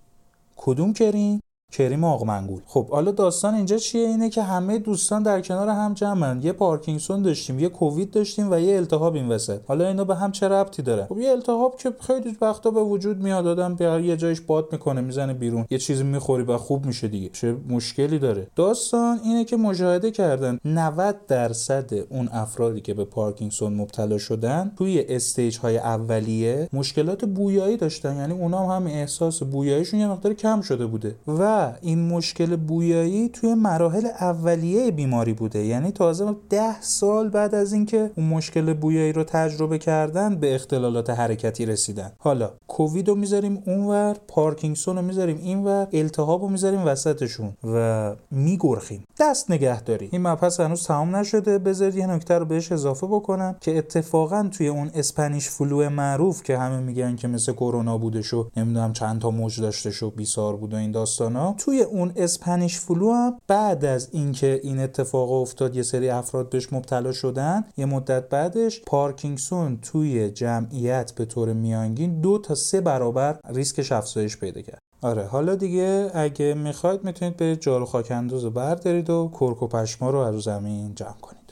کدوم 0.58 0.94
کریم؟ 0.94 1.40
کریم 1.74 2.03
آقمنگول 2.03 2.62
خب 2.65 2.89
حالا 2.89 3.12
داستان 3.12 3.56
اینجا 3.56 3.77
چیه؟ 3.77 4.08
اینه 4.08 4.30
که 4.30 4.44
همه 4.44 4.80
دوستان 4.80 5.24
در 5.24 5.42
کنار 5.42 5.70
هم 5.70 5.94
جمعن. 5.94 6.42
یه 6.42 6.51
پارکینسون 6.51 7.22
داشتیم 7.22 7.60
یه 7.60 7.70
کووید 7.70 8.12
داشتیم 8.12 8.51
و 8.51 8.60
یه 8.60 8.75
التهاب 8.75 9.15
این 9.15 9.30
وسط. 9.30 9.60
حالا 9.68 9.88
اینا 9.88 10.03
به 10.03 10.15
هم 10.15 10.32
چه 10.32 10.48
ربطی 10.48 10.82
داره؟ 10.82 11.06
خب 11.06 11.18
یه 11.18 11.32
التهاب 11.32 11.77
که 11.77 11.94
خیلی 12.00 12.38
وقتا 12.42 12.72
به 12.72 12.84
وجود 12.84 13.18
میاد. 13.24 13.48
آدم 13.48 13.75
به 13.75 14.03
یه 14.06 14.18
جایش 14.18 14.42
باد 14.42 14.68
می‌کنه 14.72 15.01
می‌زنه 15.01 15.34
بیرون. 15.34 15.65
یه 15.70 15.77
چیزی 15.77 16.03
می‌خوری 16.03 16.44
و 16.44 16.58
خوب 16.58 16.86
میشه 16.86 17.08
دیگه. 17.08 17.30
چه 17.30 17.56
مشکلی 17.70 18.20
داره؟ 18.20 18.48
داستان 18.56 19.20
اینه 19.24 19.46
که 19.46 19.58
مشاهده 19.58 20.12
کردن 20.12 20.60
90 20.65 21.15
درصد 21.27 21.94
اون 22.10 22.30
افرادی 22.34 22.82
که 22.82 22.94
به 22.94 23.06
پارکینسون 23.06 23.74
مبتلا 23.74 24.18
شدن 24.18 24.72
توی 24.77 25.06
stage 25.10 25.58
های 25.58 25.77
اولیه 25.77 26.70
مشکلات 26.74 27.25
بویایی 27.25 27.77
داشتن. 27.77 28.15
یعنی 28.15 28.34
اونا 28.34 28.68
هم, 28.68 28.84
هم 28.84 28.88
احساس 28.88 29.44
بویاییشون 29.44 30.00
یه 30.00 30.08
مقدار 30.08 30.34
کم 30.34 30.62
شده 30.62 30.86
بوده. 30.86 31.15
و 31.27 31.62
این 31.82 32.08
مشکل 32.08 32.55
بویایی 32.55 33.29
توی 33.29 33.53
مراحل 33.53 34.05
اولیه 34.05 34.91
بیماری 34.91 35.34
بوده. 35.34 35.65
یعنی 35.65 35.91
تازه 35.91 36.36
ده 36.50 36.82
سال 36.82 37.29
بعد 37.29 37.55
از 37.55 37.74
اینکه 37.74 38.12
اون 38.15 38.27
مشکل 38.27 38.74
بویایی 38.74 39.13
رو 39.13 39.24
تجربه 39.24 39.77
کردن 39.77 40.36
به 40.36 40.55
اختلالات 40.55 41.10
حرکتی 41.10 41.65
رسیدن. 41.65 42.12
حالا 42.17 42.51
کووید 42.67 43.08
رو 43.08 43.15
می‌ذاریم 43.15 43.63
اونور 43.65 44.15
پارکینسون 44.27 44.96
رو 44.96 45.01
می‌ذاریم 45.01 45.38
اینور 45.38 45.88
التهاب 45.93 46.41
رو 46.41 46.50
می‌ذاریم 46.50 46.86
وسطشون 46.86 47.53
و 47.63 48.15
می‌چرخیم. 48.32 49.04
دست 49.20 49.51
نگه 49.51 49.82
دارید 49.82 50.10
این 50.12 50.22
مبحث 50.22 50.60
هنوز 50.60 50.84
تمام 50.84 51.15
نشده. 51.15 51.58
بذارید 51.58 51.96
یه 51.96 52.08
نکته 52.08 52.38
رو 52.38 52.46
بهش 52.46 52.72
اضافه 52.72 53.08
بکنم 53.08 53.55
که 53.62 53.77
اتفاقا 53.77 54.50
توی 54.51 54.67
اون 54.67 54.91
Spanish 54.96 55.50
flu 55.50 55.90
معروف 55.89 56.43
که 56.43 56.58
همه 56.58 56.79
میگن 56.79 57.15
که 57.15 57.27
مثل 57.27 57.53
کرونا 57.53 57.98
بوده 57.98 58.22
و 58.22 58.50
نمی‌دونم 58.58 58.93
چند 58.93 59.22
تا 59.22 59.32
موج 59.32 59.62
داشته 59.62 59.91
و 59.92 60.10
بیسار 60.10 60.55
بود 60.55 60.74
و 60.74 60.77
این 60.77 60.91
داستانا 60.91 61.53
توی 61.58 61.82
اون 61.82 62.12
Spanish 62.16 62.80
flu 62.80 63.13
هم 63.14 63.38
بعد 63.48 63.86
از 63.86 64.10
اینکه 64.12 64.60
این 64.64 64.80
اتفاق 64.80 65.32
افتاد 65.32 65.76
یه 65.76 65.84
سری 65.84 66.10
افراد 66.10 66.50
بهش 66.50 66.74
مبتلا 66.74 67.12
شدن 67.12 67.66
یه 67.78 67.86
مدت 67.86 68.30
بعدش 68.30 68.82
پارکینسون 68.82 69.80
توی 69.82 70.30
جمعیت 70.30 71.12
به 71.12 71.26
طور 71.26 71.54
میانگین 71.54 72.22
دو 72.22 72.38
تا 72.38 72.56
سه 72.56 72.82
برابر 72.82 73.40
ریسکش 73.50 73.92
افزایش 73.92 74.38
پیدا 74.38 74.62
کرد. 74.62 74.80
آره 75.02 75.26
حالا 75.26 75.56
دیگه 75.56 76.12
اگه 76.14 76.54
می‌خواید 76.54 77.04
می‌تونید 77.04 77.38
برید 77.38 77.60
جارو 77.60 77.86
خاک 77.86 78.12
اندوز 78.12 78.46
بردارید 78.46 79.10
و 79.10 79.32
کرک 79.40 79.64
و 79.64 79.68
پشما 79.68 80.10
رو 80.10 80.20
از 80.20 80.36
زمین 80.36 80.96
جمع 80.96 81.18
کنید. 81.22 81.43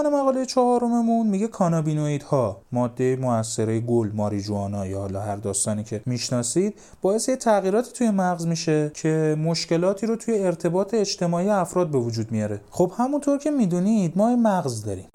عنوان 0.00 0.20
مقاله 0.20 0.46
چهارممون 0.46 1.26
میگه 1.26 1.46
کانابینوئید 1.46 2.22
ها 2.22 2.62
ماده 2.72 3.16
موثره 3.16 3.80
گل 3.80 4.10
ماریجوانا 4.14 4.86
یا 4.86 4.98
حالا 4.98 5.20
هر 5.20 5.36
داستانی 5.36 5.84
که 5.84 6.02
می‌شناسید 6.06 6.74
باعث 7.02 7.28
یه 7.28 7.36
تغییراتی 7.36 7.92
توی 7.92 8.10
مغز 8.10 8.46
میشه 8.46 8.90
که 8.94 9.36
مشکلاتی 9.38 10.06
رو 10.06 10.16
توی 10.16 10.38
ارتباط 10.38 10.94
اجتماعی 10.94 11.50
افراد 11.50 11.90
به 11.90 11.98
وجود 11.98 12.32
میاره. 12.32 12.60
خب 12.70 12.92
همونطور 12.98 13.38
که 13.38 13.50
می‌دونید 13.50 14.12
ما 14.16 14.36
مغز 14.36 14.84
داریم. 14.84 15.08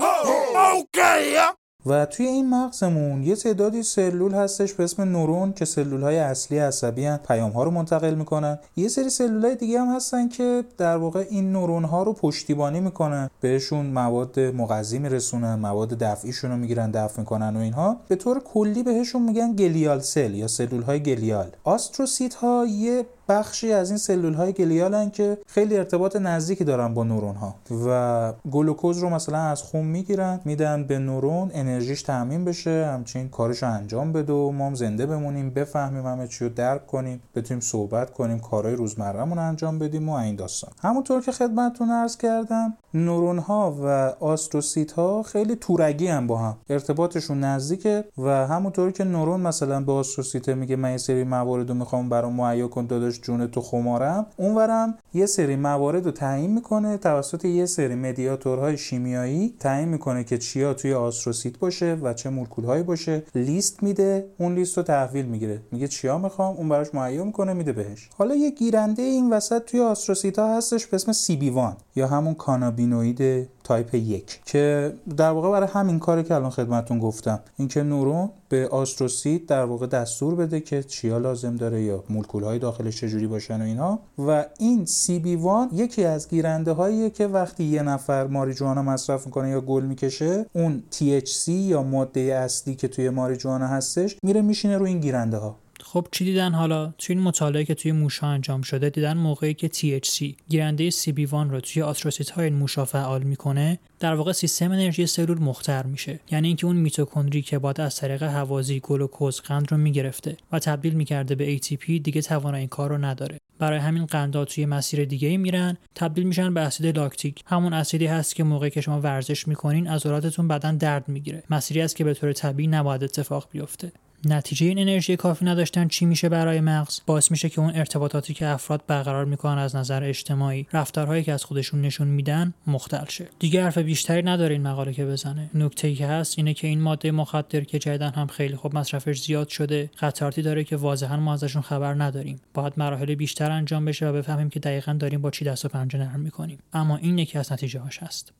و 1.86 2.06
توی 2.06 2.26
این 2.26 2.50
مغزمون 2.50 3.24
یه 3.24 3.36
تعدادی 3.36 3.84
سلول 3.84 4.34
هستش 4.34 4.74
به 4.74 4.84
اسم 4.84 5.02
نورون 5.02 5.54
که 5.54 5.66
سلول 5.66 6.02
های 6.02 6.18
اصلی 6.18 6.58
عصبی 6.58 7.06
هن 7.06 7.18
پیام 7.18 7.52
ها 7.52 7.64
رو 7.64 7.72
منتقل 7.72 8.14
می‌کنن. 8.14 8.60
یه 8.76 8.88
سری 8.88 9.10
سلول 9.10 9.46
های 9.46 9.56
دیگه 9.56 9.82
هم 9.82 9.96
هستن 9.96 10.28
که 10.30 10.64
در 10.78 10.98
واقع 10.98 11.26
این 11.30 11.52
نورون 11.52 11.84
ها 11.84 12.04
رو 12.04 12.14
پشتیبانی 12.14 12.80
می‌کنن. 12.80 13.30
بهشون 13.42 13.86
مواد 13.86 14.40
مغذی 14.40 15.00
میرسونن 15.00 15.56
مواد 15.56 15.90
دفعیشون 15.90 16.52
رو 16.52 16.58
می‌گیرن 16.58 16.92
دفع 16.92 17.20
می‌کنن 17.20 17.58
و 17.58 17.60
اینها. 17.60 17.98
به 18.08 18.16
طور 18.16 18.40
کلی 18.40 18.84
بهشون 18.84 19.22
میگن 19.22 19.54
گلیال 19.54 20.00
سل 20.00 20.34
یا 20.34 20.48
سلول 20.48 20.82
های 20.82 21.00
گلیال. 21.00 21.48
آستروسیت 21.64 22.34
ها 22.34 22.66
یه 22.70 23.06
بخشی 23.30 23.74
از 23.74 23.90
این 23.90 23.98
سلول 23.98 24.34
های 24.34 24.54
گلیالن 24.54 25.10
که 25.10 25.38
خیلی 25.48 25.78
ارتباط 25.78 26.16
نزدیکی 26.16 26.64
دارن 26.64 26.94
با 26.94 27.04
نورون 27.04 27.36
ها 27.36 27.56
و 27.88 28.34
گلوکوز 28.52 28.98
رو 28.98 29.10
مثلا 29.10 29.38
از 29.38 29.62
خون 29.62 29.86
می‌گیرن 29.86 30.40
میدن 30.46 30.84
به 30.84 31.00
نورون 31.00 31.52
انرژیش 31.76 32.02
تامین 32.02 32.46
بشه 32.46 32.86
همچین 32.94 33.30
کارش 33.30 33.64
رو 33.64 33.72
انجام 33.72 34.14
بده 34.14 34.34
و 34.34 34.52
ما 34.52 34.68
هم 34.68 34.76
زنده 34.76 35.06
بمونیم 35.06 35.50
بفهمیم 35.50 36.06
همه 36.06 36.28
چی 36.28 36.46
رو 36.46 36.50
درک 36.50 36.88
کنیم 36.88 37.22
بتونیم 37.36 37.62
صحبت 37.62 38.14
کنیم 38.14 38.40
کارهای 38.40 38.76
روزمرهمون 38.76 39.40
انجام 39.40 39.80
بدیم 39.80 40.10
و 40.10 40.14
این 40.14 40.36
داستان. 40.36 40.72
همونطور 40.82 41.22
که 41.22 41.32
خدمتتون 41.32 41.90
عرض 41.90 42.18
کردم 42.18 42.78
نورون 42.94 43.38
ها 43.40 43.76
و 43.84 43.88
آستروسیت 44.26 44.92
ها 44.92 45.24
خیلی 45.24 45.56
تو 45.56 45.82
رگ 45.82 46.08
هم 46.08 46.21
و 46.21 46.28
با 46.28 46.38
هم 46.38 46.58
ارتباطشون 46.70 47.40
نزدیکه 47.40 48.04
و 48.18 48.30
همونطور 48.48 48.92
که 48.92 49.04
نورون 49.04 49.40
مثلا 49.40 49.82
به 49.82 49.92
آستروسیت 49.92 50.50
میگه 50.50 50.76
من 50.76 50.92
یه 50.92 50.98
سری 50.98 51.24
موارد 51.24 51.70
رو 51.70 51.76
می‌خوام 51.76 52.10
برام 52.10 52.34
مهیا 52.36 52.68
کن 52.68 52.86
داداش 52.86 53.22
جون 53.22 53.48
تو 53.48 53.62
خمارم 53.62 54.26
اونورم 54.38 54.98
یه 55.14 55.26
سری 55.26 55.56
موارد 55.56 56.06
رو 56.06 56.12
تعیین 56.12 56.52
می‌کنه 56.54 56.98
توسط 56.98 57.46
یه 57.46 57.66
سری 57.66 57.96
مدیاتورهای 57.96 58.78
شیمیایی 58.78 59.56
تعیین 59.60 59.90
می‌کنه 59.90 60.24
که 60.24 60.38
چیا 60.38 60.74
توی 60.74 60.94
آستروسیت 60.94 61.58
باشه 61.66 61.98
و 62.04 62.14
چه 62.14 62.30
مولکولهایی 62.30 62.84
باشه 62.84 63.24
لیست 63.36 63.84
میده 63.84 64.30
اون 64.38 64.56
لیست 64.56 64.78
رو 64.78 64.84
تحویل 64.84 65.26
می‌گیره. 65.26 65.62
میگه 65.72 65.88
چیا 65.88 66.18
می‌خوام؟ 66.18 66.56
اون 66.56 66.70
براش 66.70 66.94
مهیا 66.94 67.24
می‌کنه 67.24 67.54
میده 67.54 67.74
بهش. 67.74 68.10
حالا 68.18 68.36
یه 68.36 68.50
گیرنده 68.50 69.02
این 69.02 69.30
وسط 69.30 69.66
توی 69.66 69.82
آستروسیت 69.82 70.40
ها 70.40 70.58
هستش 70.58 70.88
به 70.88 70.96
اسم 70.96 71.12
CB1 71.12 71.78
یا 71.96 72.08
همون 72.08 72.34
cannabinoid 72.34 73.50
type 73.66 73.96
یک. 73.96 74.40
که 74.46 74.94
در 75.18 75.30
واقع 75.30 75.52
برای 75.52 75.68
همین 75.72 76.00
کاری 76.00 76.24
که 76.24 76.34
الان 76.36 76.50
خدمتتون 76.50 77.00
گفتم. 77.00 77.40
اینکه 77.58 77.84
نورون 77.84 78.30
به 78.50 78.68
آستروسیت 78.68 79.46
در 79.46 79.66
واقع 79.66 79.88
دستور 79.88 80.36
بده 80.36 80.60
که 80.60 80.84
چیا 80.84 81.18
لازم 81.18 81.56
داره 81.56 81.84
یا 81.84 82.04
مولکول 82.10 82.44
های 82.44 82.60
داخلش 82.60 83.02
چجوری 83.02 83.28
باشن 83.28 83.62
و 83.62 83.64
اینها 83.64 84.00
و 84.18 84.46
این 84.60 84.86
CB1 84.86 85.70
یکی 85.74 86.04
از 86.04 86.30
گیرنده 86.30 86.72
هاییه 86.72 87.10
که 87.10 87.28
وقتی 87.28 87.64
یه 87.64 87.82
نفر 87.82 88.28
ماریجوانا 88.28 88.82
مصرف 88.84 89.26
می‌کنه 89.26 89.50
یا 89.50 89.62
گل 89.62 89.84
می‌کشه 89.84 90.46
اون 90.54 90.84
THC 90.92 91.48
یا 91.48 91.84
ماده 91.84 92.22
اصلی 92.22 92.76
که 92.76 92.88
توی 92.88 93.10
ماریجوانا 93.10 93.68
هستش 93.68 94.18
میره 94.24 94.42
میشینه 94.42 94.78
رو 94.78 94.86
این 94.86 95.00
گیرنده 95.00 95.38
ها 95.38 95.56
خب 95.88 96.08
چی 96.12 96.26
دیدن 96.26 96.54
حالا؟ 96.54 96.94
توی 96.98 97.16
این 97.16 97.24
مطالعه 97.24 97.66
که 97.66 97.74
توی 97.74 97.92
موشا 97.92 98.28
انجام 98.28 98.62
شده 98.62 98.90
دیدن 98.90 99.18
موقعی 99.18 99.54
که 99.54 99.68
THC 99.68 100.26
گیرنده 100.50 100.90
CB1 100.90 101.32
رو 101.32 101.60
توی 101.60 101.82
آتروسیت 101.82 102.30
های 102.30 102.50
موشا 102.50 102.86
فعال 102.86 103.24
می‌کنه 103.24 103.80
در 104.00 104.16
واقع 104.16 104.32
سیستم 104.32 104.72
انرژی 104.72 105.06
سلول 105.06 105.40
مختر 105.40 105.86
میشه. 105.86 106.20
یعنی 106.32 106.48
اینکه 106.48 106.68
اون 106.68 106.76
میتوکندری 106.76 107.42
که 107.42 107.60
بعد 107.60 107.82
از 107.82 107.96
طریق 107.96 108.24
هوازی 108.24 108.80
گلوکوز 108.80 109.42
قند 109.42 109.72
رو 109.72 109.78
می‌گرفته 109.78 110.38
و 110.52 110.60
تبدیل 110.60 110.94
می‌کرده 110.94 111.36
به 111.36 111.58
ATP 111.58 111.86
دیگه 111.86 112.22
توانایی 112.22 112.62
این 112.62 112.70
کار 112.70 112.90
رو 112.90 112.98
نداره. 112.98 113.38
برای 113.60 113.80
همین 113.80 114.06
قندا 114.06 114.46
توی 114.46 114.66
مسیر 114.66 115.06
دیگه 115.06 115.28
ای 115.28 115.38
میرن 115.38 115.78
تبدیل 115.96 116.24
میشن 116.24 116.54
به 116.54 116.62
اسید 116.62 116.98
لاکتیک. 116.98 117.44
همون 117.46 117.74
اسیدی 117.74 118.06
هست 118.06 118.36
که 118.36 118.44
موقعی 118.44 118.70
که 118.70 118.82
شما 118.82 119.02
ورزش 119.02 119.48
می‌کنین 119.48 119.88
عضلاتتون 119.88 120.48
بدن 120.48 120.78
درد 120.78 121.10
می‌گیره. 121.10 121.44
مسیری 121.50 121.82
است 121.82 121.96
که 121.96 122.04
به 122.04 122.14
طور 122.14 122.34
طبیعی 122.34 122.68
نباید 122.68 123.04
اتفاق 123.04 123.48
بیفته. 123.52 123.92
نتیجه 124.28 124.68
این 124.68 124.80
انرژی 124.80 125.16
کافی 125.16 125.46
نداشتن 125.46 125.88
چی 125.88 126.06
میشه 126.06 126.30
برای 126.30 126.62
مغز؟ 126.62 127.00
باعث 127.06 127.32
میشه 127.32 127.50
که 127.50 127.62
اون 127.62 127.76
ارتباطاتی 127.76 128.34
که 128.34 128.48
افراد 128.48 128.84
برقرار 128.88 129.26
می‌کنن 129.26 129.58
از 129.58 129.76
نظر 129.76 130.04
اجتماعی 130.04 130.68
رفتارهایی 130.74 131.24
که 131.24 131.34
از 131.34 131.44
خودشون 131.44 131.82
نشون 131.82 132.08
میدن 132.08 132.54
مختل 132.68 133.06
شه. 133.06 133.28
دیگه 133.40 133.64
حرف 133.64 133.78
بیشتری 133.78 134.24
نداره 134.24 134.54
این 134.54 134.68
مقاله 134.68 134.94
که 134.94 135.06
بزنه. 135.06 135.50
نکته 135.54 135.88
ای 135.88 135.96
که 135.96 136.08
هست 136.08 136.34
اینه 136.38 136.54
که 136.54 136.68
این 136.68 136.82
ماده 136.82 137.12
مخدر 137.12 137.62
که 137.62 137.80
جدیدن 137.80 138.12
هم 138.12 138.28
خیلی 138.28 138.56
خوب 138.56 138.78
مصرفش 138.78 139.22
زیاد 139.22 139.48
شده 139.48 139.90
خطراتی 139.96 140.42
داره 140.42 140.64
که 140.64 140.76
واضحا 140.76 141.18
ما 141.18 141.34
ازشون 141.34 141.62
خبر 141.62 141.94
نداریم. 141.94 142.42
باید 142.54 142.74
مراحل 142.78 143.16
بیشتر 143.16 143.52
انجام 143.52 143.86
بشه 143.86 144.08
و 144.08 144.14
بفهمیم 144.14 144.50
که 144.50 144.60
دقیقا 144.60 144.94
داریم 144.94 145.22
با 145.22 145.32
چی 145.32 145.46
دست 145.46 145.66
و 145.66 145.68
پنجه 145.68 146.00
نرم 146.00 146.20
می‌کنیم. 146.20 146.60
اما 146.74 146.98
این 146.98 147.18
یکی 147.18 147.38
از 147.38 147.52
نتیجه 147.52 147.80
هاش 147.80 148.04
هست. 148.04 148.34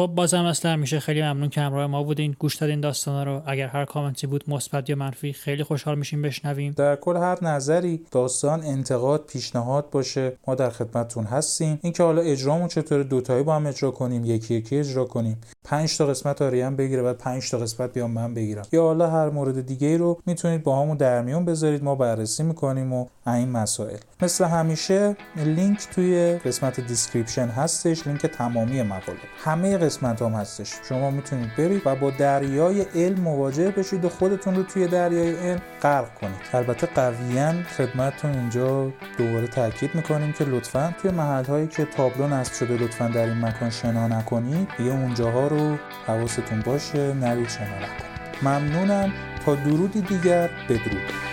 خب 0.00 0.06
بازم 0.06 0.44
اصلا 0.44 0.76
میشه 0.76 1.00
خیلی 1.00 1.22
ممنون 1.22 1.48
که 1.48 1.60
همراه 1.60 1.86
ما 1.86 2.02
بودین. 2.02 2.36
گوش 2.38 2.56
دادین 2.56 2.80
داستانا 2.80 3.24
رو 3.24 3.42
اگر 3.46 3.66
هر 3.66 3.84
کامنتی 3.84 4.26
بود 4.26 4.44
مثبت 4.50 4.90
یا 4.90 4.96
منفی 4.96 5.32
خیلی 5.32 5.64
خوشحال 5.64 5.98
میشیم 5.98 6.22
بشنویم. 6.22 6.72
در 6.76 6.96
کل 6.96 7.16
هر 7.16 7.44
نظری 7.44 8.00
داستان 8.10 8.64
انتقاد 8.64 9.24
پیشنهاد 9.26 9.90
باشه. 9.90 10.32
ما 10.46 10.54
در 10.54 10.70
خدمتتون 10.70 11.24
هستیم. 11.24 11.78
اینکه 11.82 12.02
حالا 12.02 12.22
اجرامون 12.22 12.68
چطوره 12.68 13.04
دوتایی 13.04 13.42
با 13.42 13.56
هم 13.56 13.66
اجرا 13.66 13.90
کنیم 13.90 14.24
یکی 14.24 14.54
یکی 14.54 14.76
اجرا 14.76 15.04
کنیم. 15.04 15.40
5 15.64 15.98
تا 15.98 16.06
قسمت 16.06 16.42
آریان 16.42 16.76
بگیره 16.76 17.02
بعد 17.02 17.18
5 17.18 17.50
تا 17.50 17.58
قسمت 17.58 17.92
بیام 17.92 18.10
من 18.10 18.34
بگیرم. 18.34 18.64
یا 18.72 18.82
حالا 18.82 19.10
هر 19.10 19.30
مورد 19.30 19.66
دیگه 19.66 19.96
رو 19.96 20.20
می‌تونید 20.26 20.62
باهامون 20.62 20.96
در 20.96 21.22
میون 21.22 21.44
بذارید. 21.44 21.84
ما 21.84 21.94
بررسی 21.94 22.42
می‌کنیم 22.42 22.92
و 22.92 23.06
این 23.26 23.48
مسائل. 23.48 23.98
مثل 24.22 24.44
همیشه 24.44 25.16
لینک 25.36 25.78
توی 25.94 26.38
قسمت 26.44 26.80
description 26.80 27.48
هستش. 27.48 28.06
لینک 28.06 28.26
تمامی 28.26 28.82
مقاله. 28.82 29.18
همه 29.44 29.78
قسمت 29.90 30.22
هم 30.22 30.32
هستش. 30.32 30.72
شما 30.88 31.10
می‌تونید 31.10 31.56
برید 31.56 31.82
و 31.84 31.94
با 31.94 32.10
دریای 32.10 32.80
علم 32.94 33.20
مواجه 33.20 33.70
بشید 33.70 34.04
و 34.04 34.08
خودتون 34.08 34.56
رو 34.56 34.62
توی 34.62 34.86
دریای 34.86 35.34
علم 35.34 35.60
غرق 35.82 36.14
کنید. 36.14 36.40
البته 36.52 36.86
قویا 36.86 37.52
خدمتتون 37.76 38.30
اینجا 38.30 38.92
دوباره 39.18 39.46
تاکید 39.46 39.94
می‌کنیم 39.94 40.32
که 40.32 40.44
لطفا 40.44 40.94
توی 41.02 41.10
محل 41.10 41.44
هایی 41.44 41.66
که 41.66 41.84
تابلو 41.84 42.26
نصب 42.26 42.52
شده 42.52 42.74
لطفا 42.74 43.08
در 43.08 43.24
این 43.24 43.44
مکان 43.44 43.70
شنا 43.70 44.08
نکنید. 44.08 44.68
دیگه 44.78 44.90
اونجاها 44.90 45.46
رو 45.46 45.76
حواستون 46.06 46.60
باشه 46.60 47.14
نرید 47.14 47.48
شنا 47.48 47.64
نکنید. 47.64 48.42
ممنونم. 48.42 49.12
تا 49.44 49.54
درودی 49.54 50.00
دیگر 50.00 50.50
بدرود. 50.68 51.29